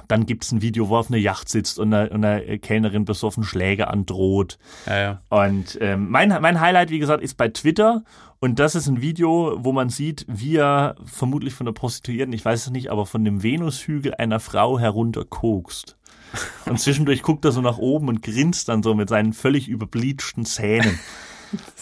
[0.10, 3.44] dann gibt's ein Video, wo er auf einer Yacht sitzt und einer, einer Kellnerin besoffen
[3.44, 4.58] Schläge androht.
[4.86, 5.22] Ja, ja.
[5.30, 8.04] Und ähm, mein, mein Highlight, wie gesagt, ist bei Twitter.
[8.40, 12.44] Und das ist ein Video, wo man sieht, wie er vermutlich von der Prostituierten, ich
[12.44, 15.99] weiß es nicht, aber von dem Venushügel einer Frau herunterkokst.
[16.66, 20.46] Und zwischendurch guckt er so nach oben und grinst dann so mit seinen völlig überbleachten
[20.46, 21.00] Zähnen.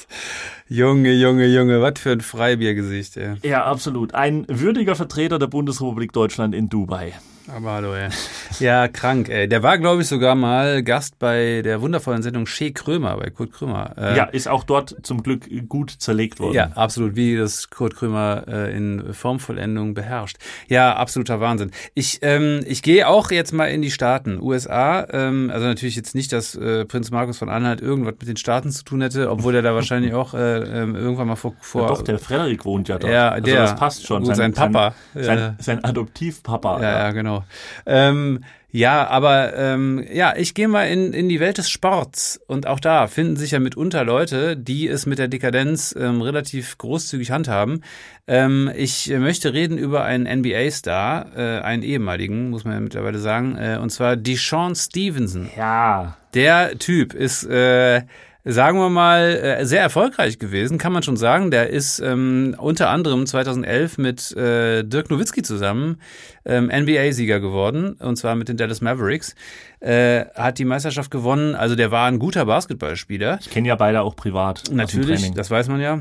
[0.70, 3.36] Junge, Junge, Junge, was für ein Freibiergesicht, ey.
[3.44, 4.14] Ja, absolut.
[4.14, 7.14] Ein würdiger Vertreter der Bundesrepublik Deutschland in Dubai.
[7.56, 8.10] Aber hallo, ey.
[8.60, 9.48] Ja, krank, ey.
[9.48, 13.52] Der war, glaube ich, sogar mal Gast bei der wundervollen Sendung Shea Krömer, bei Kurt
[13.52, 13.94] Krömer.
[13.98, 16.56] Äh, Ja, ist auch dort zum Glück gut zerlegt worden.
[16.56, 20.38] Ja, absolut, wie das Kurt Krömer äh, in Formvollendung beherrscht.
[20.68, 21.72] Ja, absoluter Wahnsinn.
[21.94, 25.06] Ich, ähm, ich gehe auch jetzt mal in die Staaten, USA.
[25.12, 28.72] Ähm, also natürlich jetzt nicht, dass äh, Prinz Markus von Anhalt irgendwas mit den Staaten
[28.72, 31.54] zu tun hätte, obwohl er da wahrscheinlich auch äh, ähm, irgendwann mal vor...
[31.60, 33.14] vor Ja, doch, der Frederik wohnt ja dort.
[33.14, 33.62] Ja, also der.
[33.62, 34.24] das passt schon.
[34.24, 34.96] Gut, sein Papa.
[35.14, 36.82] Sein, sein, sein Adoptivpapa.
[36.82, 37.37] Ja, ja, genau.
[37.86, 42.68] Ähm, ja, aber ähm, ja, ich gehe mal in, in die Welt des Sports und
[42.68, 47.32] auch da finden sich ja mitunter Leute, die es mit der Dekadenz ähm, relativ großzügig
[47.32, 47.84] handhaben.
[48.28, 53.58] Ähm, ich möchte reden über einen NBA-Star, äh, einen ehemaligen, muss man ja mittlerweile sagen,
[53.58, 55.50] äh, und zwar Deshaun Stevenson.
[55.58, 56.18] ja.
[56.34, 58.02] Der Typ ist, äh,
[58.48, 61.52] sagen wir mal, äh, sehr erfolgreich gewesen, kann man schon sagen.
[61.52, 66.02] Der ist ähm, unter anderem 2011 mit äh, Dirk Nowitzki zusammen
[66.46, 69.36] ähm, NBA-Sieger geworden, und zwar mit den Dallas Mavericks.
[69.80, 71.56] Äh, hat die Meisterschaft gewonnen.
[71.56, 73.38] Also der war ein guter Basketballspieler.
[73.42, 74.64] Ich kenne ja beide auch privat.
[74.72, 76.00] Natürlich, das weiß man ja.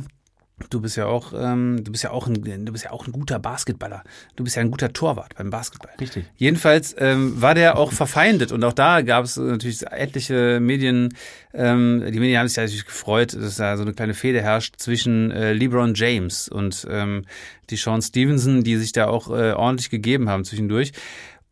[0.70, 3.12] Du bist ja auch, ähm, du bist ja auch ein, du bist ja auch ein
[3.12, 4.02] guter Basketballer.
[4.36, 5.92] Du bist ja ein guter Torwart beim Basketball.
[6.00, 6.24] Richtig.
[6.36, 11.14] Jedenfalls ähm, war der auch verfeindet und auch da gab es natürlich etliche Medien.
[11.52, 15.30] Ähm, die Medien haben sich natürlich gefreut, dass da so eine kleine Fehde herrscht zwischen
[15.30, 17.26] äh, LeBron James und ähm,
[17.68, 20.92] die Sean Stevenson, die sich da auch äh, ordentlich gegeben haben zwischendurch.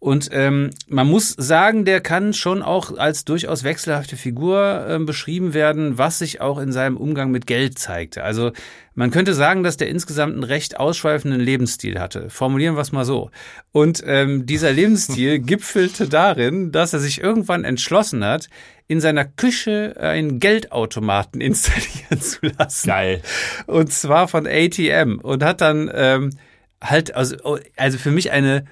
[0.04, 5.54] Und ähm, man muss sagen, der kann schon auch als durchaus wechselhafte Figur ähm, beschrieben
[5.54, 8.22] werden, was sich auch in seinem Umgang mit Geld zeigte.
[8.22, 8.52] Also
[8.94, 12.28] man könnte sagen, dass der insgesamt einen recht ausschweifenden Lebensstil hatte.
[12.28, 13.30] Formulieren wir es mal so.
[13.72, 18.50] Und ähm, dieser Lebensstil gipfelte darin, dass er sich irgendwann entschlossen hat,
[18.86, 22.88] in seiner Küche einen Geldautomaten installieren zu lassen.
[22.88, 23.22] Geil.
[23.66, 25.18] Und zwar von ATM.
[25.22, 26.28] Und hat dann ähm,
[26.82, 28.66] halt, also, also für mich eine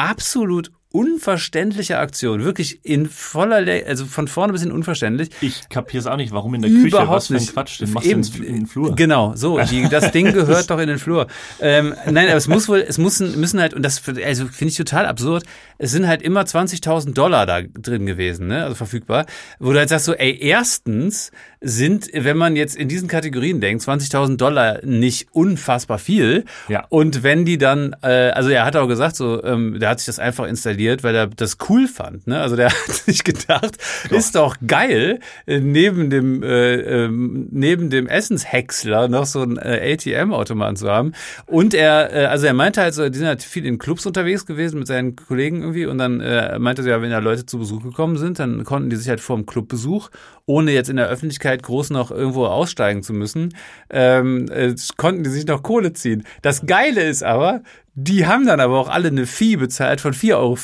[0.00, 2.44] absolut unverständliche Aktion.
[2.44, 5.30] Wirklich in voller, Le also von vorne bis hin unverständlich.
[5.40, 7.52] Ich kapier's auch nicht, warum in der Küche, Überhaupt was für ein nicht.
[7.52, 8.94] Quatsch, den machst du Eben, ins, in den Flur.
[8.96, 9.60] Genau, so.
[9.60, 11.28] Die, das Ding gehört doch in den Flur.
[11.60, 14.76] Ähm, nein, aber es muss wohl, es müssen, müssen halt, und das also finde ich
[14.76, 15.44] total absurd,
[15.78, 19.26] es sind halt immer 20.000 Dollar da drin gewesen, ne, also verfügbar,
[19.58, 23.84] wo du halt sagst so, ey, erstens sind, wenn man jetzt in diesen Kategorien denkt,
[23.84, 26.44] 20.000 Dollar nicht unfassbar viel.
[26.68, 26.86] Ja.
[26.88, 30.06] Und wenn die dann, äh, also er hat auch gesagt, so, ähm, der hat sich
[30.06, 32.26] das einfach installiert, weil er das cool fand.
[32.26, 32.40] Ne?
[32.40, 33.76] Also der hat sich gedacht,
[34.10, 39.94] ist doch geil, äh, neben dem äh, ähm, neben dem Essenshäcksler noch so ein äh,
[39.94, 41.12] ATM-Automaten zu haben.
[41.46, 44.46] Und er, äh, also er meinte halt so, die sind halt viel in Clubs unterwegs
[44.46, 45.86] gewesen mit seinen Kollegen irgendwie.
[45.86, 48.90] Und dann äh, meinte er, ja, wenn da Leute zu Besuch gekommen sind, dann konnten
[48.90, 50.10] die sich halt vor dem Clubbesuch,
[50.50, 53.54] ohne jetzt in der Öffentlichkeit groß noch irgendwo aussteigen zu müssen,
[53.88, 56.24] ähm, äh, konnten die sich noch Kohle ziehen.
[56.42, 57.62] Das Geile ist aber,
[57.94, 60.56] die haben dann aber auch alle eine Fee bezahlt von 4,50 Euro.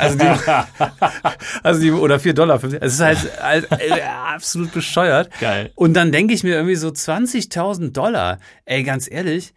[0.00, 0.26] Also die,
[1.62, 2.64] also die, oder 4,50 Dollar.
[2.80, 5.30] Es ist halt, halt äh, absolut bescheuert.
[5.40, 5.70] Geil.
[5.76, 8.38] Und dann denke ich mir irgendwie so 20.000 Dollar.
[8.64, 9.54] Ey, ganz ehrlich,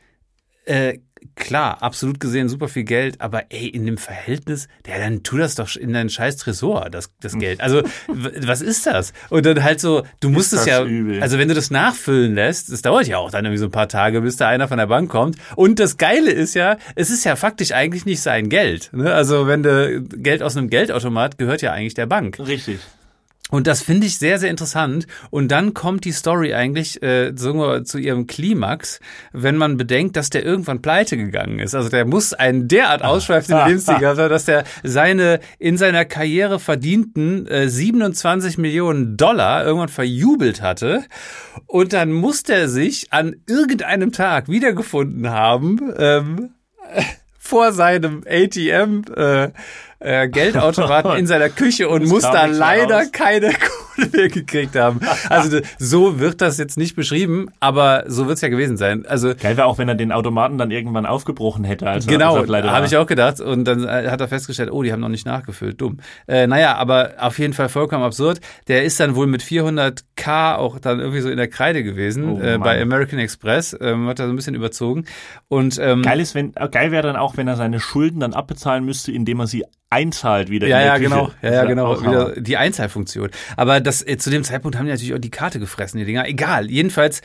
[0.65, 0.99] äh,
[1.35, 5.55] klar, absolut gesehen super viel Geld, aber ey, in dem Verhältnis, ja, dann tu das
[5.55, 7.38] doch in dein scheiß Tresor, das, das.
[7.38, 7.59] Geld.
[7.59, 9.13] Also, was ist das?
[9.29, 11.21] Und dann halt so, du musst es ja, übel.
[11.21, 13.89] also wenn du das nachfüllen lässt, das dauert ja auch dann irgendwie so ein paar
[13.89, 15.38] Tage, bis da einer von der Bank kommt.
[15.55, 18.89] Und das Geile ist ja, es ist ja faktisch eigentlich nicht sein Geld.
[18.93, 19.13] Ne?
[19.13, 22.39] Also wenn du Geld aus einem Geldautomat gehört ja eigentlich der Bank.
[22.39, 22.80] Richtig.
[23.52, 25.06] Und das finde ich sehr, sehr interessant.
[25.30, 29.00] Und dann kommt die Story eigentlich äh, wir, zu ihrem Klimax,
[29.34, 31.76] wenn man bedenkt, dass der irgendwann pleite gegangen ist.
[31.76, 36.60] Also der muss einen derart ausschweifenden Lebensstil gehabt haben, dass der seine in seiner Karriere
[36.60, 41.04] verdienten äh, 27 Millionen Dollar irgendwann verjubelt hatte.
[41.68, 45.93] Und dann muss der sich an irgendeinem Tag wiedergefunden haben.
[45.98, 46.50] Ähm,
[47.46, 49.52] vor seinem ATM äh,
[50.06, 53.12] äh, Geldautomaten in seiner Küche und Es muss da leider raus.
[53.12, 53.47] keine
[53.95, 54.99] Kohle mehr gekriegt haben.
[55.30, 59.06] Also so wird das jetzt nicht beschrieben, aber so wird es ja gewesen sein.
[59.06, 61.88] Also Geil wäre auch, wenn er den Automaten dann irgendwann aufgebrochen hätte.
[61.89, 63.39] Als Genau, habe ich auch gedacht.
[63.39, 65.80] Und dann äh, hat er festgestellt, oh, die haben noch nicht nachgefüllt.
[65.82, 65.97] Dumm.
[66.28, 68.41] Äh, naja, aber auf jeden Fall vollkommen absurd.
[68.68, 72.41] Der ist dann wohl mit 400k auch dann irgendwie so in der Kreide gewesen Oh,
[72.41, 72.82] äh, bei.
[72.82, 73.76] American Express.
[73.80, 75.06] Ähm, hat er so ein bisschen überzogen.
[75.47, 78.34] Und ähm, Geil ist, wenn, äh, geil wäre dann auch, wenn er seine Schulden dann
[78.34, 79.64] abbezahlen müsste, indem er sie
[79.96, 81.10] einzahlt wieder Ja, ja, Küche.
[81.10, 81.32] genau.
[81.41, 82.02] Ja, ja, genau.
[82.02, 83.30] Wieder die Einzahlfunktion.
[83.56, 86.28] Aber das, äh, zu dem Zeitpunkt haben die natürlich auch die Karte gefressen, die Dinger.
[86.28, 86.70] Egal.
[86.70, 87.22] Jedenfalls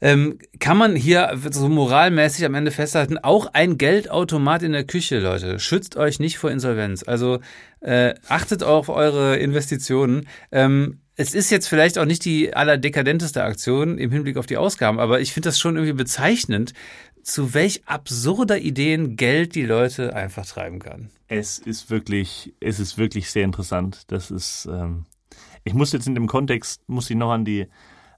[0.00, 5.18] ähm, kann man hier so moralmäßig am Ende festhalten, auch ein Geldautomat in der Küche,
[5.20, 5.58] Leute.
[5.58, 7.02] Schützt euch nicht vor Insolvenz.
[7.02, 7.40] Also
[7.80, 10.28] äh, achtet auf eure Investitionen.
[10.52, 15.00] Ähm, es ist jetzt vielleicht auch nicht die allerdekadenteste Aktion im Hinblick auf die Ausgaben,
[15.00, 16.74] aber ich finde das schon irgendwie bezeichnend,
[17.26, 21.10] zu welch absurder Ideen Geld die Leute einfach treiben kann.
[21.26, 24.04] Es ist wirklich, es ist wirklich sehr interessant.
[24.12, 25.06] Das ist, ähm,
[25.64, 27.66] ich muss jetzt in dem Kontext, muss ich noch an die,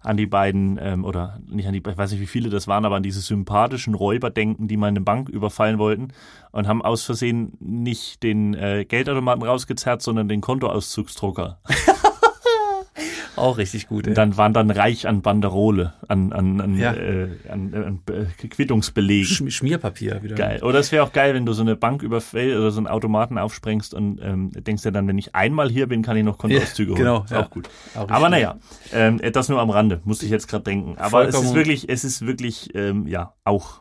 [0.03, 2.85] an die beiden, ähm, oder nicht an die, ich weiß nicht, wie viele das waren,
[2.85, 6.09] aber an diese sympathischen Räuber denken, die mal eine Bank überfallen wollten
[6.53, 11.61] und haben aus Versehen nicht den äh, Geldautomaten rausgezerrt, sondern den Kontoauszugsdrucker.
[13.39, 14.07] Auch richtig gut.
[14.07, 14.11] ey.
[14.11, 16.93] Und dann waren dann reich an Banderole, an, an, an, Ja.
[16.95, 19.27] äh, an, an äh, Quittungsbelegen.
[19.27, 20.35] Schm- Schmierpapier wieder.
[20.35, 20.63] Geil.
[20.63, 23.39] Oder es wäre auch geil, wenn du so eine Bank überfällst oder so einen Automaten
[23.39, 26.93] aufsprengst und ähm, denkst dir dann, wenn ich einmal hier bin, kann ich noch Kontoauszüge
[26.93, 27.05] Ja, holen.
[27.05, 27.45] genau, ja.
[27.47, 27.69] auch gut.
[27.95, 28.59] Auch Aber naja,
[28.93, 30.97] ähm, das nur am Rande, musste ich jetzt gerade denken.
[30.99, 33.81] Aber es Vollkommen- ist wirklich, es ist wirklich, ähm, ja, auch.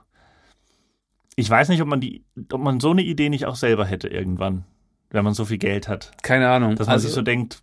[1.36, 4.08] Ich weiß nicht, ob man die, ob man so eine Idee nicht auch selber hätte
[4.08, 4.66] irgendwann,
[5.12, 6.12] wenn man so viel Geld hat.
[6.24, 6.76] Keine Ahnung.
[6.76, 7.62] Dass man also, sich so denkt,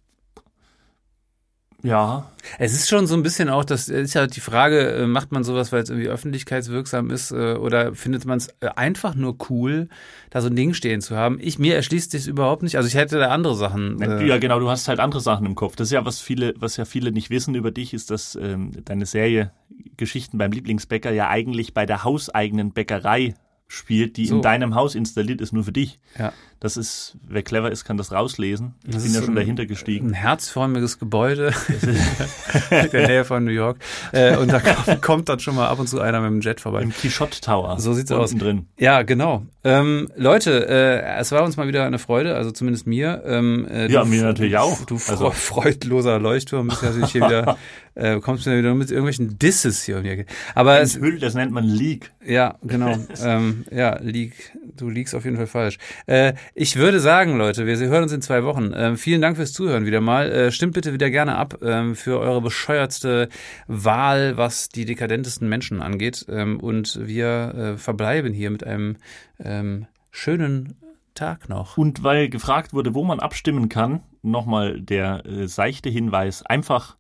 [1.85, 5.33] ja, es ist schon so ein bisschen auch, das ist ja die Frage, äh, macht
[5.33, 9.37] man sowas, weil es irgendwie öffentlichkeitswirksam ist, äh, oder findet man es äh, einfach nur
[9.51, 9.89] cool,
[10.31, 11.39] da so ein Ding stehen zu haben?
[11.41, 12.77] Ich, mir erschließt sich überhaupt nicht.
[12.77, 14.01] Also ich hätte da andere Sachen.
[14.01, 15.77] Äh, Ja, genau, du hast halt andere Sachen im Kopf.
[15.77, 18.73] Das ist ja, was viele, was ja viele nicht wissen über dich, ist, dass ähm,
[18.85, 19.53] deine Serie
[19.97, 23.35] Geschichten beim Lieblingsbäcker ja eigentlich bei der hauseigenen Bäckerei
[23.75, 24.37] spielt, die So.
[24.37, 25.99] in deinem Haus installiert ist, nur für dich.
[26.19, 26.33] Ja.
[26.61, 28.75] Das ist, wer clever ist, kann das rauslesen.
[28.87, 30.09] Ich Das bin ja schon ein- dahinter gestiegen.
[30.11, 31.53] Ein herzförmiges Gebäude
[32.71, 33.79] in der Nähe von New York.
[34.13, 36.61] Äh, und da kommt, kommt dann schon mal ab und zu einer mit dem Jet
[36.61, 36.83] vorbei.
[36.83, 37.79] Im Quichotte Tower.
[37.79, 38.35] So sieht's aus.
[38.35, 38.67] drin.
[38.79, 39.45] Ja, genau.
[39.63, 43.23] Ähm, Leute, äh, es war uns mal wieder eine Freude, also zumindest mir.
[43.27, 44.85] Ähm, äh, Ja, du- mir natürlich auch.
[44.87, 47.57] Du Also- freudloser Leuchtturm bist natürlich hier wieder,
[47.95, 50.27] äh, kommst mir wieder mit irgendwelchen Disses hier um die Ecke.
[50.55, 52.11] Aber es, Enthüllt, das nennt man Leak.
[52.25, 52.97] ja, genau.
[53.23, 55.79] ähm, ja, lieg, du liegst auf jeden Fall falsch.
[56.07, 58.73] Äh, ich würde sagen, Leute, wir hören uns in zwei Wochen.
[58.75, 60.31] Ähm, vielen Dank fürs Zuhören wieder mal.
[60.31, 63.29] Äh, stimmt bitte wieder gerne ab ähm, für eure bescheuertste
[63.67, 66.27] Wahl, was die dekadentesten Menschen angeht.
[66.29, 68.97] Ähm, und wir äh, verbleiben hier mit einem
[69.39, 70.77] ähm, schönen
[71.15, 71.79] Tag noch.
[71.79, 76.97] Und weil gefragt wurde, wo man abstimmen kann, nochmal der äh, seichte Hinweis, einfach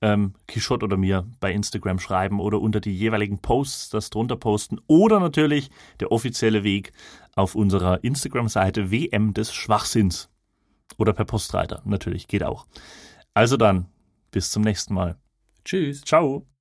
[0.00, 4.78] ähm, Quichotte oder mir bei Instagram schreiben oder unter die jeweiligen Posts das drunter posten
[4.86, 5.70] oder natürlich
[6.00, 6.92] der offizielle Weg
[7.34, 10.30] auf unserer Instagram-Seite WM des Schwachsinns
[10.96, 12.66] oder per Postreiter, natürlich, geht auch.
[13.34, 13.86] Also dann,
[14.30, 15.16] bis zum nächsten Mal.
[15.64, 16.02] Tschüss.
[16.02, 16.48] Ciao.